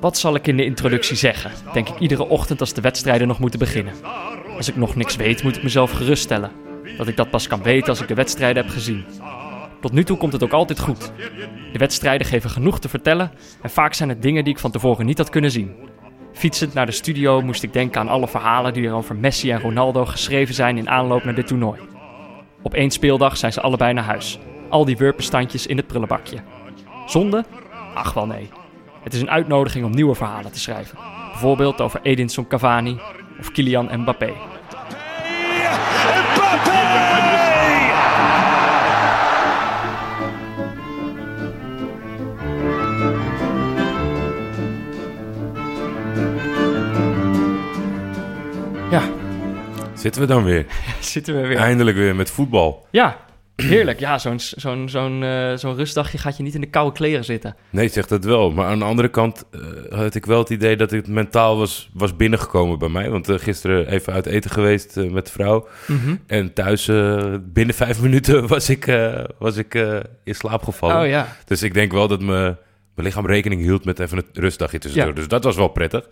[0.00, 1.50] Wat zal ik in de introductie zeggen?
[1.72, 3.94] Denk ik iedere ochtend als de wedstrijden nog moeten beginnen.
[4.56, 6.50] Als ik nog niks weet, moet ik mezelf geruststellen.
[6.96, 9.04] Dat ik dat pas kan weten als ik de wedstrijden heb gezien.
[9.80, 11.12] Tot nu toe komt het ook altijd goed.
[11.72, 13.30] De wedstrijden geven genoeg te vertellen
[13.62, 15.74] en vaak zijn het dingen die ik van tevoren niet had kunnen zien.
[16.32, 19.60] Fietsend naar de studio moest ik denken aan alle verhalen die er over Messi en
[19.60, 21.80] Ronaldo geschreven zijn in aanloop naar dit toernooi.
[22.62, 24.38] Op één speeldag zijn ze allebei naar huis.
[24.68, 26.38] Al die wurpenstandjes in het prullenbakje.
[27.06, 27.44] Zonde?
[27.94, 28.48] Ach wel nee.
[29.02, 30.98] Het is een uitnodiging om nieuwe verhalen te schrijven.
[31.30, 33.00] Bijvoorbeeld over Edinson Cavani
[33.40, 34.32] of Kylian Mbappé.
[48.90, 49.02] Ja,
[49.94, 50.66] Zitten we dan weer?
[51.00, 51.56] zitten we weer.
[51.56, 52.86] Eindelijk weer met voetbal.
[52.90, 53.16] Ja,
[53.62, 54.00] heerlijk.
[54.00, 57.56] Ja, zo'n zo'n zo'n eh, zo'n rustdagje gaat je niet in de koude kleren zitten.
[57.70, 58.50] Nee, zegt dat wel.
[58.50, 61.90] Maar aan de andere kant eh, had ik wel het idee dat het mentaal was,
[61.92, 63.10] was binnengekomen bij mij.
[63.10, 65.68] Want eh, gisteren even uit eten geweest met de vrouw.
[66.26, 66.86] En thuis,
[67.42, 68.98] binnen vijf minuten, was ik,
[69.38, 69.74] was ik
[70.24, 71.00] in slaap gevallen.
[71.00, 71.36] Oh ja.
[71.44, 72.56] Dus ik denk wel dat me,
[72.94, 75.10] mijn lichaam rekening hield met even een rustdagje tussendoor.
[75.10, 75.16] Ja.
[75.16, 76.08] Dus dat was wel prettig.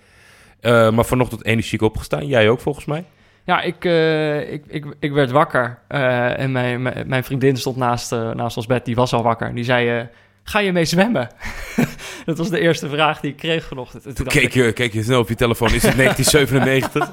[0.61, 2.27] Maar vanochtend energiek opgestaan.
[2.27, 3.05] Jij ook volgens mij?
[3.47, 7.77] Ja, ik, eh, ik, ik, ik werd wakker eh, en mijn, mijn, mijn vriendin stond
[7.77, 8.84] naast, eh, naast ons bed.
[8.84, 9.55] Die was al wakker.
[9.55, 10.08] Die zei,
[10.42, 11.28] ga je mee zwemmen?
[12.24, 14.06] dat was de eerste vraag die ik kreeg vanochtend.
[14.06, 15.74] En toen Keek je, keek je snel op je telefoon.
[15.74, 17.12] Is het 1997?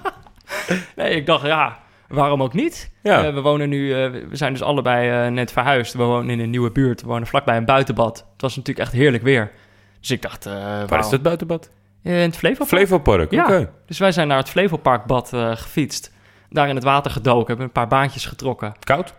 [0.67, 2.91] ik, nee, ik dacht, ja, waarom ook niet?
[3.03, 3.33] Ja.
[3.33, 3.93] We wonen nu,
[4.29, 5.93] we zijn dus allebei net verhuisd.
[5.93, 7.01] We wonen in een nieuwe buurt.
[7.01, 8.17] We wonen vlakbij een buitenbad.
[8.33, 9.51] Het was natuurlijk echt heerlijk weer.
[9.99, 10.43] Dus ik dacht,
[10.87, 11.69] Waar is dat buitenbad?
[12.03, 12.69] In het Flevopark.
[12.69, 13.69] Flevopark, Ja.
[13.85, 16.11] Dus wij zijn naar het Flevoparkbad gefietst.
[16.53, 18.73] Daar in het water gedoken, hebben een paar baantjes getrokken.
[18.83, 19.13] Koud?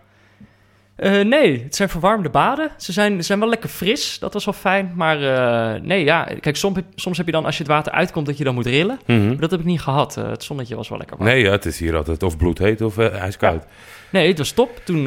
[0.96, 2.70] Eh, nee, het zijn verwarmde baden.
[2.76, 4.92] Ze zijn, ze zijn wel lekker fris, dat was wel fijn.
[4.94, 8.26] Maar eh, nee, ja, kijk, soms, soms heb je dan als je het water uitkomt
[8.26, 8.98] dat je dan moet rillen.
[9.06, 9.26] Mhm.
[9.26, 10.16] Maar dat heb ik niet gehad.
[10.16, 11.30] Eh, het zonnetje was wel lekker warm.
[11.30, 13.64] Nee, ja, het is hier altijd of bloedheet of ijskoud.
[14.10, 14.80] Nee, het was top.
[14.84, 15.02] Toen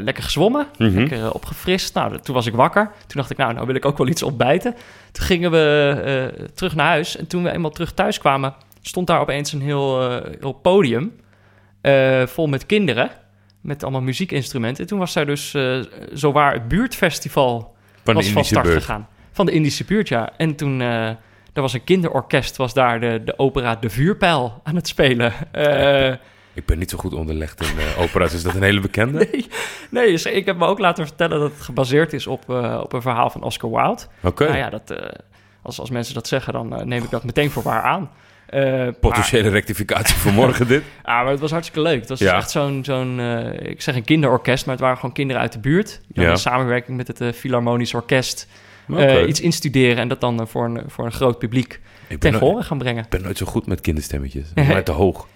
[0.00, 0.98] lekker gezwommen, Mhm.
[0.98, 1.94] lekker eh, opgefrist.
[1.94, 2.84] Nou, toen was ik wakker.
[3.06, 4.74] Toen dacht ik, nou, nou wil ik ook wel iets ontbijten.
[5.12, 7.16] Toen gingen we terug naar huis.
[7.16, 11.20] En toen we eenmaal terug thuis kwamen, stond daar opeens een heel, eh, heel podium
[11.80, 13.10] eh, vol met kinderen.
[13.60, 14.82] Met allemaal muziekinstrumenten.
[14.82, 19.08] En toen was daar dus uh, zowaar het buurtfestival Van was van start gegaan.
[19.32, 20.32] Van de Indische buurt, ja.
[20.36, 21.18] En toen, uh, er
[21.52, 25.32] was een kinderorkest, was daar de, de opera De Vuurpijl aan het spelen.
[25.52, 26.14] Uh,
[26.54, 28.32] ik ben niet zo goed onderlegd in uh, opera's.
[28.32, 29.18] Is dat een hele bekende?
[29.30, 29.48] Nee,
[29.90, 33.02] nee ik heb me ook laten vertellen dat het gebaseerd is op, uh, op een
[33.02, 34.02] verhaal van Oscar Wilde.
[34.18, 34.26] Oké.
[34.26, 34.46] Okay.
[34.46, 34.98] Nou ja, dat, uh,
[35.62, 38.10] als, als mensen dat zeggen, dan uh, neem ik dat meteen voor waar aan.
[38.54, 39.52] Uh, Potentiële maar...
[39.52, 40.82] rectificatie voor morgen dit.
[41.04, 42.00] ja, maar het was hartstikke leuk.
[42.00, 42.36] Het was ja.
[42.36, 45.58] echt zo'n, zo'n uh, ik zeg een kinderorkest, maar het waren gewoon kinderen uit de
[45.58, 46.00] buurt.
[46.06, 46.30] Die ja.
[46.30, 48.48] in samenwerking met het uh, Philharmonisch Orkest
[48.88, 49.24] okay.
[49.24, 51.80] iets instuderen en dat dan voor een, voor een groot publiek
[52.18, 53.04] ten horen gaan brengen.
[53.04, 54.46] Ik ben nooit zo goed met kinderstemmetjes.
[54.68, 55.26] maar te hoog.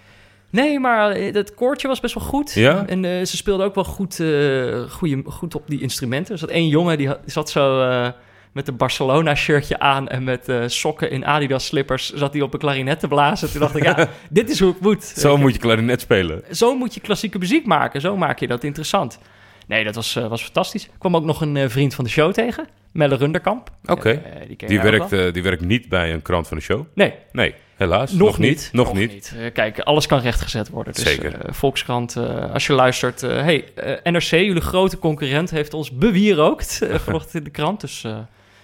[0.51, 2.53] Nee, maar het koortje was best wel goed.
[2.53, 2.87] Ja?
[2.87, 4.83] En uh, ze speelden ook wel goed, uh,
[5.27, 6.33] goed op die instrumenten.
[6.33, 8.09] Er zat één jongen, die, had, zat zo uh,
[8.57, 10.09] met een Barcelona-shirtje aan...
[10.09, 13.51] en met sokken in Adidas-slippers zat hij op een klarinet te blazen.
[13.51, 15.05] Toen dacht ik, ja, dit is hoe het moet.
[15.05, 16.43] Zo moet je klarinet spelen.
[16.51, 18.01] Zo moet je klassieke muziek maken.
[18.01, 19.19] Zo maak je dat interessant.
[19.67, 20.85] Nee, dat was, was fantastisch.
[20.85, 22.67] Ik kwam ook nog een vriend van de show tegen.
[22.93, 23.71] Melle Runderkamp.
[23.83, 24.23] Oké, okay.
[24.47, 26.87] die, die, werkt, die werkt niet bij een krant van de show?
[26.95, 27.15] Nee.
[27.33, 28.13] Nee, helaas.
[28.13, 28.49] Nog, nog niet.
[28.49, 28.69] niet.
[28.73, 29.13] Nog, nog niet.
[29.13, 29.53] niet.
[29.53, 30.93] Kijk, alles kan rechtgezet worden.
[30.93, 31.39] Dus, Zeker.
[31.55, 32.17] Volkskrant,
[32.53, 33.21] als je luistert.
[33.21, 33.65] hey,
[34.03, 37.81] NRC, jullie grote concurrent, heeft ons bewierookt vanochtend in de krant.
[37.81, 38.05] Dus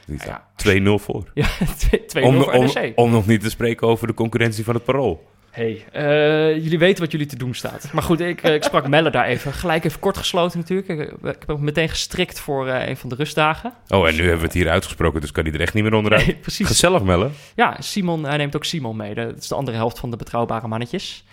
[0.07, 0.49] ja.
[0.81, 1.25] 2-0 voor.
[1.35, 1.47] Ja,
[2.19, 2.53] 2-0 om, voor.
[2.53, 5.27] Om, om nog niet te spreken over de concurrentie van het parool.
[5.51, 7.93] hey, uh, jullie weten wat jullie te doen staat.
[7.93, 9.53] Maar goed, ik, uh, ik sprak Melle daar even.
[9.53, 10.89] Gelijk even kort gesloten natuurlijk.
[10.89, 13.73] Ik, ik heb hem meteen gestrikt voor uh, een van de rustdagen.
[13.89, 15.95] Oh, en nu hebben we het hier uitgesproken, dus kan hij er echt niet meer
[15.95, 16.27] onderuit.
[16.27, 16.67] Nee, precies.
[16.67, 17.31] Gezellig, Melle.
[17.55, 19.15] Ja, Simon, hij neemt ook Simon mee.
[19.15, 21.25] Dat is de andere helft van de betrouwbare mannetjes.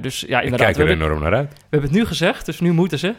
[0.00, 0.68] Dus ja, inderdaad.
[0.68, 1.52] Ik kijk er enorm naar uit.
[1.52, 3.14] We hebben het nu gezegd, dus nu moeten ze.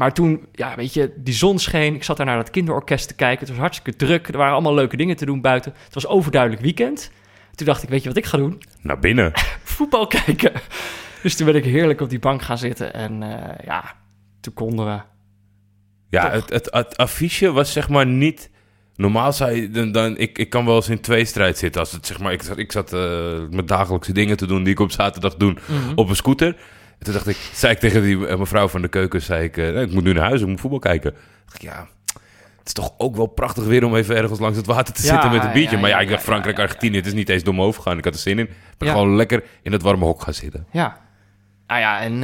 [0.00, 1.94] Maar toen, ja, weet je, die zon scheen.
[1.94, 3.38] Ik zat daar naar dat kinderorkest te kijken.
[3.38, 4.28] Het was hartstikke druk.
[4.28, 5.72] Er waren allemaal leuke dingen te doen buiten.
[5.84, 7.10] Het was overduidelijk weekend.
[7.54, 8.62] Toen dacht ik, weet je wat ik ga doen?
[8.82, 9.32] Naar binnen.
[9.62, 10.52] Voetbal kijken.
[11.22, 12.94] Dus toen ben ik heerlijk op die bank gaan zitten.
[12.94, 13.96] En uh, ja,
[14.40, 15.00] toen konden we.
[16.08, 18.50] Ja, het, het, het, affiche was zeg maar niet.
[18.96, 21.80] Normaal zou je dan, dan ik, ik kan wel eens in tweestrijd zitten.
[21.80, 24.72] Als het zeg maar, ik zat, ik zat uh, met dagelijkse dingen te doen die
[24.72, 25.92] ik op zaterdag doe mm-hmm.
[25.94, 26.56] op een scooter.
[27.00, 29.56] En toen dacht ik, zei ik tegen die uh, mevrouw van de keuken, zei ik,
[29.56, 31.14] uh, ik moet nu naar huis, ik moet voetbal kijken.
[31.44, 31.88] Dacht ik, ja,
[32.58, 35.08] het is toch ook wel prachtig weer om even ergens langs het water te ja,
[35.08, 35.74] zitten met een biertje.
[35.74, 37.98] Ja, maar ja, ik dacht Frankrijk, Argentinië, het is niet eens dom overgegaan.
[37.98, 38.44] Ik had er zin in.
[38.44, 40.66] Ik ben gewoon lekker in het warme hok gaan zitten.
[40.70, 41.00] Ja.
[41.66, 42.20] Ah ja, en uh,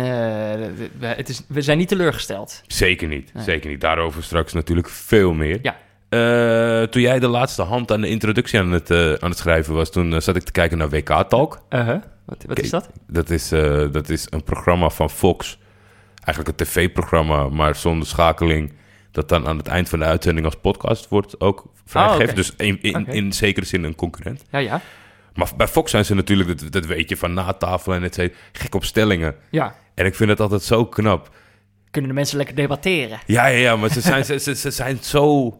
[0.99, 2.62] we, het is, we zijn niet teleurgesteld.
[2.67, 3.44] Zeker niet, nee.
[3.44, 3.81] zeker niet.
[3.81, 5.58] Daarover straks natuurlijk veel meer.
[5.62, 5.76] Ja.
[6.08, 9.75] Eh, toen jij de laatste hand aan de introductie aan het, eh, aan het schrijven
[9.75, 11.62] was, toen eh, zat ik te kijken naar WK Talk.
[11.70, 12.02] Uh-huh.
[12.26, 12.90] Wat, wat is dat?
[13.06, 15.58] Dat is, eh, dat is een programma van Fox.
[16.25, 18.73] Eigenlijk een tv-programma, maar zonder schakeling.
[19.11, 22.25] Dat dan aan het eind van de uitzending als podcast wordt ook vrijgegeven.
[22.25, 22.34] oké.
[22.34, 24.44] Dus in, in, zekere zin een concurrent.
[24.50, 24.81] Ja, ja.
[25.34, 28.31] Maar bij Fox zijn ze natuurlijk, dat, dat weet je, van na tafel en het
[28.52, 29.34] gek op stellingen.
[29.50, 29.75] Ja.
[29.94, 31.31] En ik vind het altijd zo knap.
[31.90, 33.20] Kunnen de mensen lekker debatteren?
[33.26, 35.58] Ja, ja, ja, maar ze zijn, ze, ze, ze zijn zo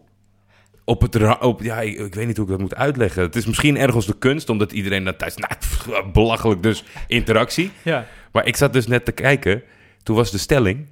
[0.87, 1.41] op het...
[1.41, 3.23] Op, ja, ik, ik weet niet hoe ik dat moet uitleggen.
[3.23, 5.37] Het is misschien ergens de kunst, omdat iedereen dat thuis...
[5.37, 7.71] Nou, pff, belachelijk, dus interactie.
[7.83, 8.07] Ja.
[8.33, 9.63] Maar ik zat dus net te kijken.
[10.03, 10.87] Toen was de stelling...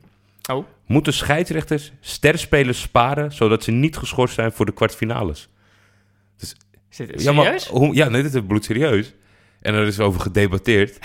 [0.51, 0.67] Oh.
[0.87, 3.33] Moeten scheidsrechters sterspelers sparen...
[3.33, 5.49] zodat ze niet geschorst zijn voor de kwartfinales?
[6.39, 6.55] Is
[6.97, 7.67] dit Ja, maar serieus?
[7.67, 9.15] hoe, ja, nee, dit is bloedserieus.
[9.61, 10.99] En er is over gedebatteerd.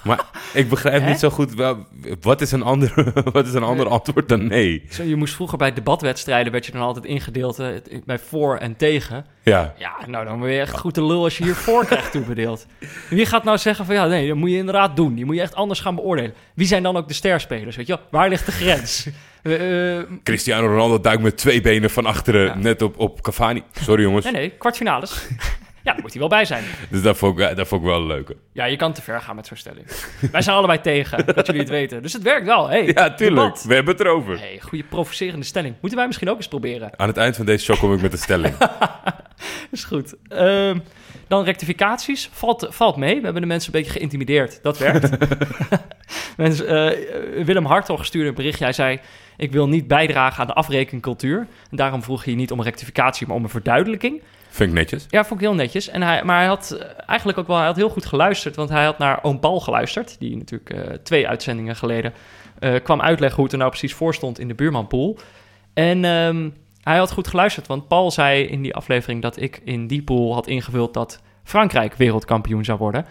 [0.04, 1.54] maar ik begrijp niet zo goed...
[1.54, 1.86] Wel,
[2.20, 4.84] wat is een ander, wat is een ander antwoord dan nee?
[4.90, 7.66] Zo, je moest vroeger bij debatwedstrijden, werd je dan altijd ingedeeld eh,
[8.04, 9.26] bij voor en tegen.
[9.42, 12.12] Ja, Ja, nou dan ben je echt goed de lul als je hier voor krijgt
[12.12, 12.66] toebedeeld.
[13.08, 15.14] Wie gaat nou zeggen van ja, nee, dat moet je inderdaad doen.
[15.14, 16.34] Die moet je echt anders gaan beoordelen.
[16.54, 18.02] Wie zijn dan ook de sterspelers, weet je wel?
[18.10, 19.06] Waar ligt de grens?
[19.42, 22.54] Eh, eh, Cristiano Ronaldo duikt met twee benen van achteren Ja.
[22.54, 23.62] net op, op Cavani.
[23.72, 24.24] Sorry jongens.
[24.24, 25.26] nee, nee, kwartfinales.
[25.82, 26.64] Ja, daar moet hij wel bij zijn.
[26.90, 28.32] Dus dat vond, ik, dat vond ik wel leuk.
[28.52, 29.86] Ja, je kan te ver gaan met zo'n stelling.
[30.32, 32.02] Wij zijn allebei tegen, dat jullie het weten.
[32.02, 32.68] Dus het werkt wel.
[32.68, 33.18] Hey, Ja, tuurlijk.
[33.42, 33.64] debat.
[33.64, 34.38] We hebben het erover.
[34.38, 35.74] Hey, goede provocerende stelling.
[35.80, 36.90] Moeten wij misschien ook eens proberen?
[36.96, 38.54] Aan het eind van deze show kom ik met de stelling.
[39.70, 40.14] Is goed.
[40.28, 40.78] Ehm,
[41.28, 42.28] dan rectificaties.
[42.32, 43.16] Valt, valt mee.
[43.16, 44.62] We hebben de mensen een beetje geïntimideerd.
[44.62, 45.10] Dat werkt.
[46.36, 48.64] mensen, eh, Willem Hartog stuurde een berichtje.
[48.64, 49.00] Hij zei...
[49.36, 51.46] Ik wil niet bijdragen aan de afrekencultuur.
[51.70, 54.22] En daarom vroeg hij niet om een rectificatie, maar om een verduidelijking.
[54.50, 55.06] Vind ik netjes.
[55.08, 55.88] Ja, vond ik heel netjes.
[55.88, 58.56] En hij, maar hij had eh, eigenlijk ook wel hij had heel goed geluisterd.
[58.56, 60.16] Want hij had naar Oom Paul geluisterd.
[60.18, 62.12] Die natuurlijk eh, twee uitzendingen geleden
[62.58, 65.18] eh, kwam uitleggen hoe het er nou precies voor stond in de buurmanpool.
[65.74, 66.50] En ehm,
[66.82, 67.66] hij had goed geluisterd.
[67.66, 71.94] Want Paul zei in die aflevering dat ik in die pool had ingevuld dat Frankrijk
[71.94, 73.06] wereldkampioen zou worden.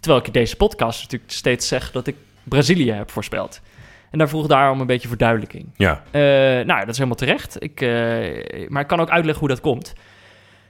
[0.00, 3.60] Terwijl ik in deze podcast natuurlijk steeds zeg dat ik Brazilië heb voorspeld.
[4.10, 5.66] En daar vroeg daarom een beetje verduidelijking.
[5.76, 6.02] Ja.
[6.12, 7.62] Nou, dat is helemaal terecht.
[7.62, 7.80] Ik,
[8.68, 9.94] maar ik kan ook uitleggen hoe dat komt.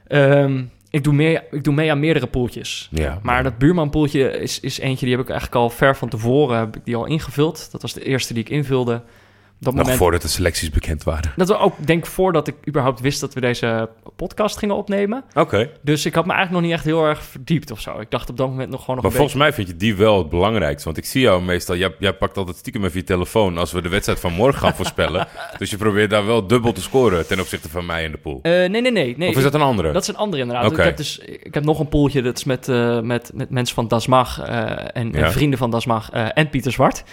[0.09, 2.89] Ehm, ik, doe mee, ik doe mee aan meerdere poeltjes.
[2.93, 3.19] ja.
[3.23, 6.77] Maar dat buurmanpoeltje is, is eentje die heb ik eigenlijk al ver van tevoren heb
[6.77, 7.69] ik die al ingevuld.
[7.73, 9.03] Dat was de eerste die ik invulde.
[9.61, 11.33] Dat Nog moment, voordat de selecties bekend waren.
[11.37, 15.25] Dat we ook, denk voordat ik überhaupt wist dat we deze podcast gingen opnemen.
[15.35, 15.71] Oké.
[15.83, 18.01] Dus ik had me eigenlijk nog niet echt heel erg verdiept of zo.
[18.01, 20.19] Ik dacht op dat moment nog gewoon nog Maar volgens mij vind je die wel
[20.19, 20.85] het belangrijkste.
[20.85, 23.83] Want ik zie jou meestal, jij, jij pakt altijd stiekem even je telefoon als we
[23.83, 25.29] de wedstrijd van morgen gaan voorspellen.
[25.59, 28.39] dus je probeert daar wel dubbel te scoren ten opzichte van mij in de pool.
[28.43, 29.15] Eh, nee, nee, nee.
[29.17, 29.93] nee of is dat een andere?
[29.93, 30.71] Dat is een andere inderdaad.
[30.71, 30.81] Oké.
[30.81, 33.75] Ik, heb dus, ik heb nog een poeltje, dat is met, eh, met, met mensen
[33.75, 34.57] van Dasmag eh,
[34.93, 35.25] en, Ja.
[35.25, 37.05] en vrienden van Dasmag en Pieter Zwart.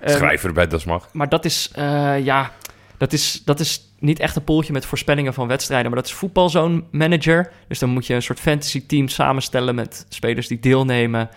[0.00, 1.08] Eh, eh, Schrijver bij Das Mag.
[1.12, 2.52] maar dat is, eh, ja,
[2.96, 6.16] dat is, dat is niet echt een poeltje met voorspellingen van wedstrijden, maar dat is
[6.16, 7.50] voetbalzone manager.
[7.68, 11.28] Dus dan moet je een soort fantasy team samenstellen met spelers die deelnemen.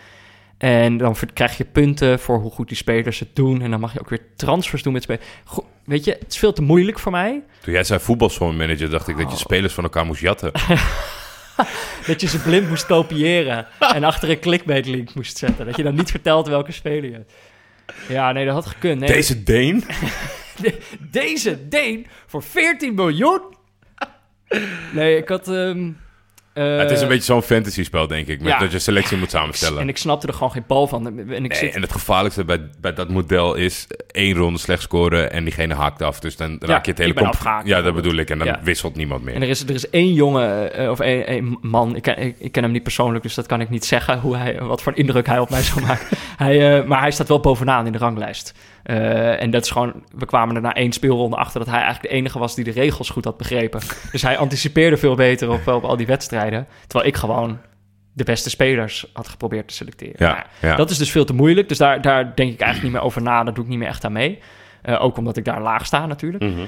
[0.57, 3.61] En dan krijg je punten voor hoe goed die spelers het doen.
[3.61, 5.25] En dan mag je ook weer transfers doen met spelers.
[5.43, 7.41] Goed, weet je, het is veel te moeilijk voor mij.
[7.61, 9.39] Toen jij zei voetbalzone-manager, dacht ik dat je Oh.
[9.39, 10.51] spelers van elkaar moest jatten.
[12.07, 15.65] Dat je ze blind moest kopiëren en achter een clickbait link moest zetten.
[15.65, 17.33] Dat je dan niet vertelt welke speler je hebt.
[18.07, 18.99] Ja, nee, dat had gekund.
[18.99, 19.83] Nee, Deze Deen?
[20.61, 23.41] de- deze Deen voor 14 miljoen?
[24.93, 25.47] Nee, ik had...
[25.47, 25.89] ehm,
[26.53, 28.39] eh, het is een beetje zo'n fantasy-spel, denk ik.
[28.41, 28.59] Met ja.
[28.59, 29.89] dat je selectie moet En samenstellen.
[29.89, 31.07] ik snapte er gewoon geen bal van.
[31.07, 31.75] En ik Nee, zit...
[31.75, 36.01] en het gevaarlijkste bij, bij dat model is één ronde slecht scoren en diegene haakt
[36.01, 36.19] af.
[36.19, 38.29] Dus dan raak je het hele comp- Ja, dat bedoel ik.
[38.29, 38.59] En dan Ja.
[38.63, 39.33] wisselt niemand meer.
[39.35, 42.35] En er is, er is één jongen, eh, of één, één man, ik ken, ik,
[42.39, 44.95] ik ken hem niet persoonlijk, dus dat kan ik niet zeggen, hoe hij, wat voor
[44.95, 46.07] indruk hij op mij zou maken.
[46.37, 48.53] hij, eh, maar hij staat wel bovenaan in de ranglijst.
[48.91, 52.09] Eh, en dat is gewoon, we kwamen er na één speelronde achter dat hij eigenlijk
[52.09, 53.79] de enige was die de regels goed had begrepen.
[54.11, 57.59] Dus hij anticipeerde veel beter op, op al die wedstrijden, terwijl ik gewoon
[58.13, 60.15] de beste spelers had geprobeerd te selecteren.
[60.17, 60.75] Ja, Nou, ja.
[60.75, 63.21] Dat is dus veel te moeilijk, dus daar, daar denk ik eigenlijk niet meer over
[63.21, 64.39] na, daar doe ik niet meer echt aan mee.
[64.81, 66.43] Eh, ook omdat ik daar laag sta natuurlijk.
[66.43, 66.61] Mhm.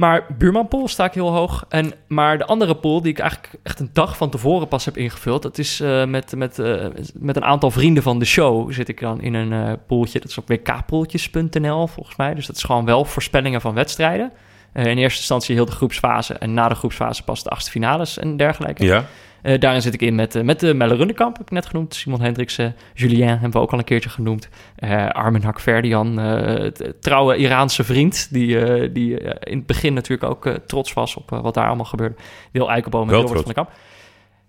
[0.00, 1.64] Maar buurmanpool sta ik heel hoog.
[1.68, 4.96] En, maar de andere pool, die ik eigenlijk echt een dag van tevoren pas heb
[4.96, 5.42] ingevuld...
[5.42, 9.00] dat is eh, met, met, eh, met een aantal vrienden van de show zit ik
[9.00, 10.20] dan in een eh poeltje.
[10.20, 12.34] Dat is op wkpoeltjes.nl volgens mij.
[12.34, 14.32] Dus dat is gewoon wel voorspellingen van wedstrijden.
[14.74, 18.36] In eerste instantie heel de groepsfase en na de groepsfase pas de achtste finales en
[18.36, 18.84] dergelijke.
[18.84, 19.04] Ja?
[19.42, 21.94] Eh, daarin zit ik in met, eh, met de Melle Rundekamp, heb ik net genoemd.
[21.94, 24.48] Simon Hendriksen, Julien hebben we ook al een keertje genoemd.
[24.76, 26.66] Eh Armin Hakverdian, eh,
[27.00, 28.32] trouwe Iraanse vriend...
[28.32, 31.54] die, eh, die eh, in het begin natuurlijk ook eh, trots was op eh, wat
[31.54, 32.14] daar allemaal gebeurde.
[32.52, 33.70] Wil Eikenboom en Wilbert van der Kamp.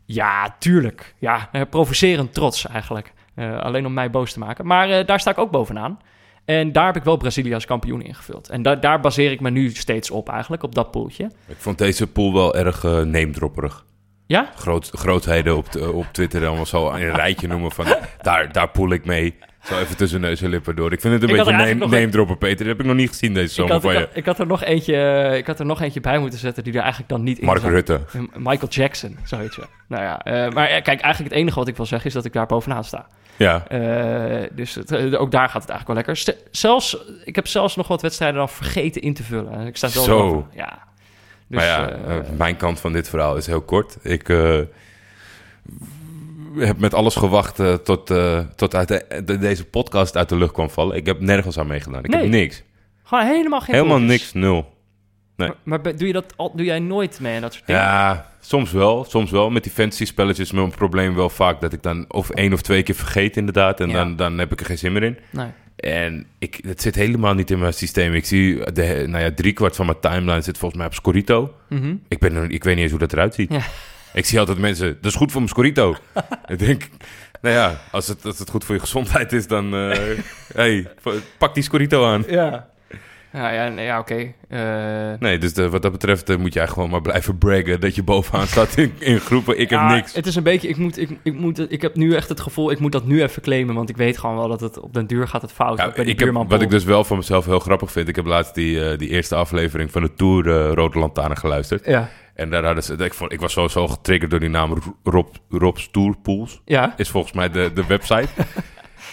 [0.05, 1.15] Ja, tuurlijk.
[1.19, 3.13] Ja, eh, provocerend trots eigenlijk.
[3.35, 4.65] Eh, alleen om mij boos te maken.
[4.65, 5.99] Maar eh, daar sta ik ook bovenaan.
[6.45, 8.49] En daar heb ik wel Brazilië als kampioen ingevuld.
[8.49, 11.23] En da daar baseer ik me nu steeds op eigenlijk, op dat poeltje.
[11.47, 13.85] Ik vond deze pool wel erg uh, neemdropperig.
[14.31, 14.51] Ja?
[14.55, 17.85] Groot, grootheden op, op Twitter allemaal zo in een rijtje noemen van...
[18.21, 19.35] daar, daar poel ik mee.
[19.63, 20.91] Zo even tussen neus en lippen door.
[20.91, 22.57] Ik vind het een beetje name, name droppen, Peter.
[22.57, 24.39] Dat heb ik nog niet gezien deze zomer ik had, van ik, had, ik had,
[24.39, 27.23] er nog eentje, ik had er nog eentje bij moeten zetten die er eigenlijk dan
[27.23, 28.01] niet in Mark Rutte.
[28.35, 29.59] Michael Jackson, zoiets.
[29.87, 32.33] Nou ja, uh, maar kijk, eigenlijk het enige wat ik wil zeggen is dat ik
[32.33, 33.07] daar bovenaan sta.
[33.35, 33.63] Ja.
[33.71, 36.35] Uh, dus het, ook daar gaat het eigenlijk wel lekker.
[36.51, 39.67] Zelfs, ik heb zelfs nog wat wedstrijden dan vergeten in te vullen.
[39.67, 40.17] Ik sta wel Zo.
[40.17, 40.49] Boven.
[40.53, 40.79] Ja.
[41.51, 43.97] Dus, maar ja, uh, mijn kant van dit verhaal is heel kort.
[44.01, 44.27] Ik
[46.57, 48.13] heb met alles gewacht uh, tot,
[48.55, 50.95] tot uit de, deze podcast uit de lucht kwam vallen.
[50.95, 52.03] Ik heb nergens aan meegedaan.
[52.03, 52.21] Ik nee.
[52.21, 52.63] heb niks.
[53.03, 54.73] Gewoon helemaal geen Helemaal niks, nul.
[55.35, 55.49] Nee.
[55.63, 57.81] Maar, maar, doe, je dat al, doe jij nooit mee en dat soort dingen?
[57.81, 59.03] Ja, soms wel.
[59.03, 59.49] Soms wel.
[59.49, 62.61] Met die fantasy spelletjes is mijn probleem wel vaak dat ik dan of één of
[62.61, 63.79] twee keer vergeet inderdaad.
[63.79, 63.93] En Ja.
[63.93, 65.17] dan, dan heb ik er geen zin meer in.
[65.29, 65.47] Nee.
[65.81, 68.13] En ik, het zit helemaal niet in mijn systeem.
[68.13, 71.53] Ik zie, de, nou ja, driekwart van mijn timeline zit volgens mij op Scorito.
[71.69, 71.95] Mhm.
[72.07, 73.51] Ik, ben, ik weet niet eens hoe dat eruit ziet.
[73.51, 73.61] Ja.
[74.13, 75.95] Ik zie altijd mensen, dat is goed voor mijn Scorito.
[76.47, 76.87] ik denk,
[77.41, 80.17] nou ja, als het, als het goed voor je gezondheid is, dan eh,
[80.53, 80.87] hey,
[81.37, 82.23] pak die Scorito aan.
[82.27, 82.69] Ja.
[83.33, 84.33] Ja, ja, oké.
[84.47, 84.59] Eh,
[85.19, 88.03] Nee, dus de- wat dat betreft eh, moet jij gewoon maar blijven braggen dat je
[88.03, 89.59] bovenaan staat in, in groepen.
[89.59, 90.13] Ik heb niks.
[90.13, 92.71] Het is een beetje, ik, moet, ik, ik, moet, ik heb nu echt het gevoel,
[92.71, 95.07] ik moet dat nu even claimen, want ik weet gewoon wel dat het op den
[95.07, 95.77] duur gaat het fout.
[95.77, 98.55] Ja, ik heb, wat ik dus wel van mezelf heel grappig vind, ik heb laatst
[98.55, 101.85] die, eh, die eerste aflevering van de Tour Rode Lantaarn geluisterd.
[101.85, 102.09] Ja.
[102.33, 105.89] En daar hadden ze, ik, vond, ik was sowieso getriggerd door die naam Rob, Rob's
[105.91, 106.61] Tourpools.
[106.65, 106.93] Ja.
[106.97, 108.27] Is volgens mij de, de website.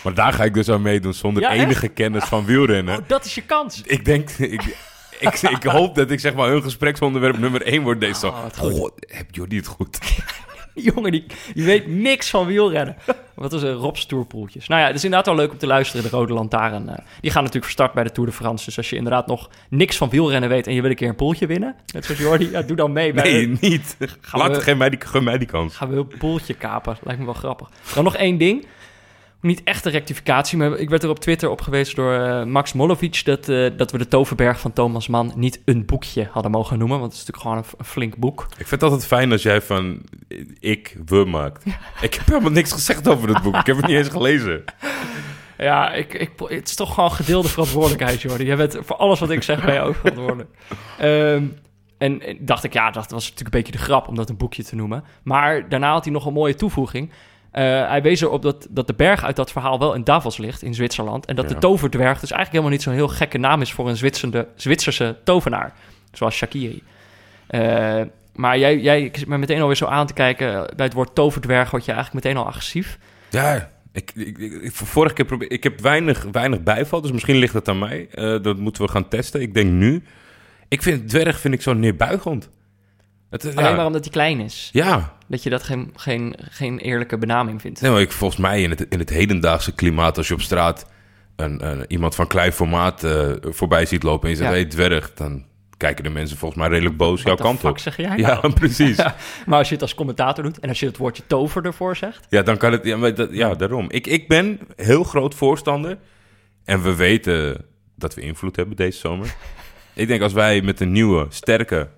[0.02, 1.62] maar daar ga ik dus aan meedoen zonder Ja, echt?
[1.64, 2.98] enige kennis van wielrennen.
[2.98, 3.82] Oh, dat is je kans.
[3.84, 4.62] Ik denk, ik,
[5.18, 8.26] ik, ik hoop dat ik zeg maar hun gespreksonderwerp nummer één wordt deze.
[8.26, 8.44] Oh.
[8.56, 9.98] Goh, heb Jordi het goed?
[10.74, 12.96] Die jongen, die, die weet niks van wielrennen.
[13.34, 14.68] Wat is een Rob's Tourpoeltjes?
[14.68, 16.88] Nou ja, het is inderdaad wel leuk om te luisteren, de Rode Lantaarn.
[16.88, 18.64] eh, die gaan natuurlijk van start bij de Tour de France.
[18.64, 21.14] Dus als je inderdaad nog niks van wielrennen weet en je wil een keer een
[21.16, 23.12] poeltje winnen, net zoals Jordi, ja, doe dan mee.
[23.12, 23.96] Bij Nee, niet.
[24.20, 25.76] Gaan Laat we- geen mij die, gun mij die kans.
[25.76, 26.96] Gaan we een poeltje kapen.
[27.02, 27.68] Lijkt me wel grappig.
[27.94, 28.66] Dan nog één ding.
[29.40, 32.72] Niet echt een rectificatie, maar ik werd er op Twitter op gewezen door eh, Max
[32.72, 33.24] Molovic...
[33.24, 36.98] Dat, eh, dat we de Toverberg van Thomas Mann niet een boekje hadden mogen noemen.
[36.98, 38.46] Want het is natuurlijk gewoon een, een flink boek.
[38.50, 40.02] Ik vind het altijd fijn als jij van
[40.58, 41.64] ik, we maakt.
[42.00, 43.56] Ik heb helemaal niks gezegd over het boek.
[43.56, 44.64] Ik heb het niet eens gelezen.
[45.60, 48.44] Ja, ik, ik, het is toch gewoon gedeelde verantwoordelijkheid, Jordi.
[48.44, 50.50] Jij bent voor alles wat ik zeg, ben je ook verantwoordelijk.
[51.98, 54.36] En, en dacht ik, ja, dat was natuurlijk een beetje de grap om dat een
[54.36, 55.04] boekje te noemen.
[55.22, 57.10] Maar daarna had hij nog een mooie toevoeging.
[57.50, 60.62] Eh, hij wees erop dat, dat de berg uit dat verhaal wel in Davos ligt,
[60.62, 61.26] in Zwitserland.
[61.26, 61.54] En dat Ja.
[61.54, 63.96] de toverdwerg dus eigenlijk helemaal niet zo'n heel gekke naam is voor een
[64.56, 65.72] Zwitserse tovenaar.
[66.12, 66.82] Zoals Shakiri.
[67.46, 68.00] Eh,
[68.34, 70.72] maar jij, jij ik zit me meteen alweer zo aan te kijken.
[70.76, 72.98] Bij het woord toverdwerg word je eigenlijk meteen al agressief.
[73.30, 77.36] Ja, ik, ik, ik, ik- vorige keer probeer ik heb weinig, weinig bijval, dus misschien
[77.36, 78.08] ligt het aan mij.
[78.10, 79.40] Eh, dat moeten we gaan testen.
[79.40, 80.02] Ik denk nu.
[80.68, 82.48] Ik vind dwerg vind ik zo neerbuigend.
[83.30, 84.68] Het, Alleen ja, maar omdat hij klein is.
[84.72, 87.80] ja, Dat je dat geen, geen, geen eerlijke benaming vindt.
[87.80, 90.86] nee, maar ik, volgens mij in het, in het hedendaagse klimaat, als je op straat
[91.36, 94.56] een, een, iemand van klein formaat eh, voorbij ziet lopen en je zegt, Ja.
[94.56, 95.44] hey, dwerg, dan
[95.76, 97.78] kijken de mensen volgens mij redelijk boos jouw What kant op.
[97.78, 98.52] zeg jij Ja, nou?
[98.52, 98.96] precies.
[98.96, 99.14] Ja,
[99.46, 102.26] maar als je het als commentator doet en als je het woordje tover ervoor zegt...
[102.28, 102.84] Ja, dan kan het.
[102.84, 103.86] Ja, maar dat, ja daarom.
[103.90, 105.98] Ik, ik ben heel groot voorstander.
[106.64, 107.64] En we weten
[107.96, 109.34] dat we invloed hebben deze zomer.
[109.94, 111.88] ik denk als wij met een nieuwe, sterke,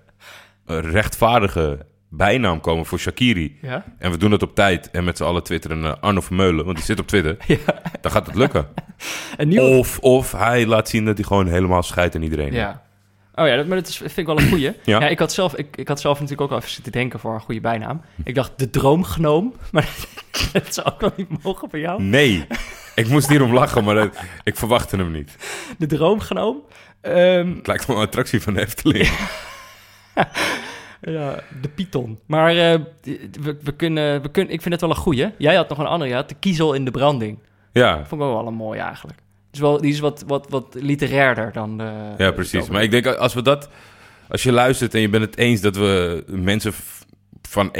[0.65, 3.57] rechtvaardige bijnaam komen voor Shakiri.
[3.61, 3.83] Ja?
[3.97, 4.91] En we doen dat op tijd.
[4.91, 7.37] En met z'n allen twitteren naar Arno Vermeulen, want die zit op Twitter.
[8.01, 8.67] Dan gaat het lukken.
[9.37, 9.77] Nieuwe...
[9.77, 12.53] Of, of hij laat zien dat hij gewoon helemaal scheidt aan iedereen.
[12.53, 12.81] Ja.
[13.35, 14.71] Oh ja, dat, maar dat is, vind ik wel een goeie.
[14.83, 14.99] Ja.
[14.99, 15.07] ja.
[15.07, 17.39] ik, had zelf, ik, ik had zelf natuurlijk ook al even zitten denken voor een
[17.41, 18.01] goede bijnaam.
[18.23, 19.89] Ik dacht de droomgnoom, maar
[20.53, 22.03] dat zou ook wel niet mogen voor jou.
[22.03, 22.45] Nee,
[22.95, 25.35] ik moest hierom lachen, maar dat- ik verwachtte hem niet.
[25.77, 26.57] De droomgnoom.
[27.01, 29.09] Ehm, Het lijkt wel een attractie van de Efteling.
[31.01, 32.19] Ja, de Python.
[32.25, 32.79] Maar eh,
[33.41, 35.29] we, we kunnen, we kunnen, ik vind het wel een goeie.
[35.37, 37.39] Jij had nog een andere, ja, de kiezel in de branding.
[37.73, 39.19] Ja, Vond ik wel een mooi eigenlijk.
[39.51, 41.91] Dus wel, die is wat, wat, wat literairder dan de...
[42.17, 42.69] Ja, precies.
[42.69, 43.69] Maar ik denk als we dat,
[44.29, 46.73] als je luistert en je bent het eens dat we mensen
[47.41, 47.73] van 1,69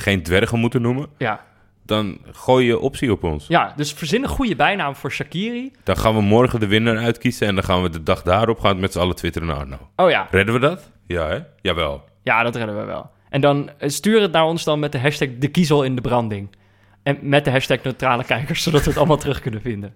[0.00, 1.44] geen dwergen moeten noemen, Ja.
[1.82, 3.46] dan gooi je optie op ons.
[3.48, 5.72] ja, dus verzin een goede bijnaam voor Shakiri.
[5.84, 8.80] Dan gaan we morgen de winnaar uitkiezen en dan gaan we de dag daarop gaan
[8.80, 9.78] met z'n allen twitteren naar Arno.
[9.96, 10.90] Oh ja, Redden we dat?
[11.06, 11.38] Ja, hè?
[11.60, 12.04] Jawel.
[12.22, 13.10] ja, dat redden we wel.
[13.28, 16.00] En dan eh, stuur het naar ons dan met de hashtag de kiezel in de
[16.00, 16.48] branding.
[17.02, 19.94] En met de hashtag neutrale kijkers, zodat we het allemaal terug kunnen vinden.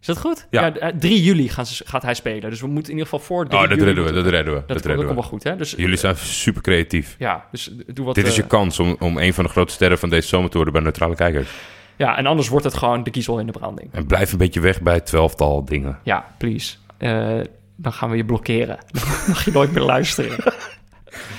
[0.00, 0.46] Is dat goed?
[0.50, 0.74] Ja.
[0.74, 2.50] eh, 3 juli gaan ze, gaat hij spelen.
[2.50, 4.54] Dus we moeten in ieder geval voor 3 Oh, dat juli redden we, dat redden
[4.54, 4.62] we.
[4.66, 5.14] Dat, redden we.
[5.14, 5.56] wel goed, hè?
[5.56, 7.16] Dus, Jullie zijn super creatief.
[7.18, 8.14] Ja, dus doe wat...
[8.14, 10.50] Dit is je eh, kans om, om een van de grote sterren van deze zomer
[10.50, 11.50] te worden bij neutrale kijkers.
[11.96, 13.88] Ja, en anders wordt het gewoon de kiezel in de branding.
[13.92, 15.98] En blijf een beetje weg bij het twelftal dingen.
[16.02, 16.76] Ja, please.
[16.98, 17.38] Eh,
[17.76, 18.78] dan gaan we je blokkeren.
[18.92, 20.36] Dan mag je nooit meer luisteren.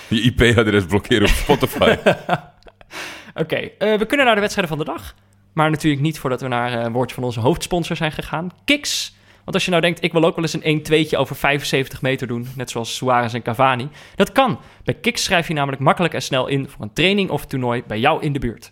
[0.07, 1.95] Je IP-adres blokkeren op Spotify.
[3.41, 5.15] Oké, eh, we kunnen naar de wedstrijden van de dag.
[5.53, 8.51] Maar natuurlijk niet voordat we naar eh, een woordje van onze hoofdsponsor zijn gegaan.
[8.65, 9.15] Kiks.
[9.43, 12.27] Want als je nou denkt, ik wil ook wel eens een 1-2'tje over 75 meter
[12.27, 13.89] doen, net zoals Suarez en Cavani.
[14.15, 14.59] Dat kan.
[14.83, 17.99] Bij Kiks schrijf je namelijk makkelijk en snel in voor een training of toernooi bij
[17.99, 18.71] jou in de buurt.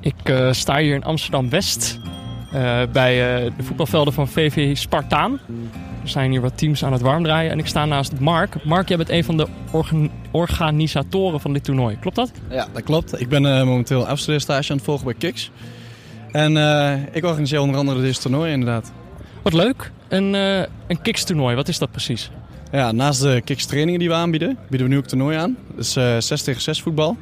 [0.00, 2.00] Ik eh, sta hier in Amsterdam-West
[2.92, 3.14] bij
[3.56, 5.40] de voetbalvelden van VV Spartaan.
[6.02, 8.64] Er zijn hier wat teams aan het warm draaien en ik sta naast Mark.
[8.64, 9.46] Mark, jij bent een van de
[10.30, 11.98] organisatoren van dit toernooi.
[12.00, 12.32] Klopt dat?
[12.50, 13.20] Ja, dat klopt.
[13.20, 15.50] Ik ben uh, momenteel afstudeerstage aan het volgen bij Kiks.
[16.32, 18.92] En uh, ik organiseer onder andere dit toernooi inderdaad.
[19.42, 19.90] Wat leuk.
[20.08, 22.30] Een, uh, een Kiks toernooi, wat is dat precies?
[22.72, 25.56] Ja, naast de Kiks trainingen die we aanbieden, bieden we nu ook toernooi aan.
[25.76, 27.16] Dus 6 tegen 6 voetbal.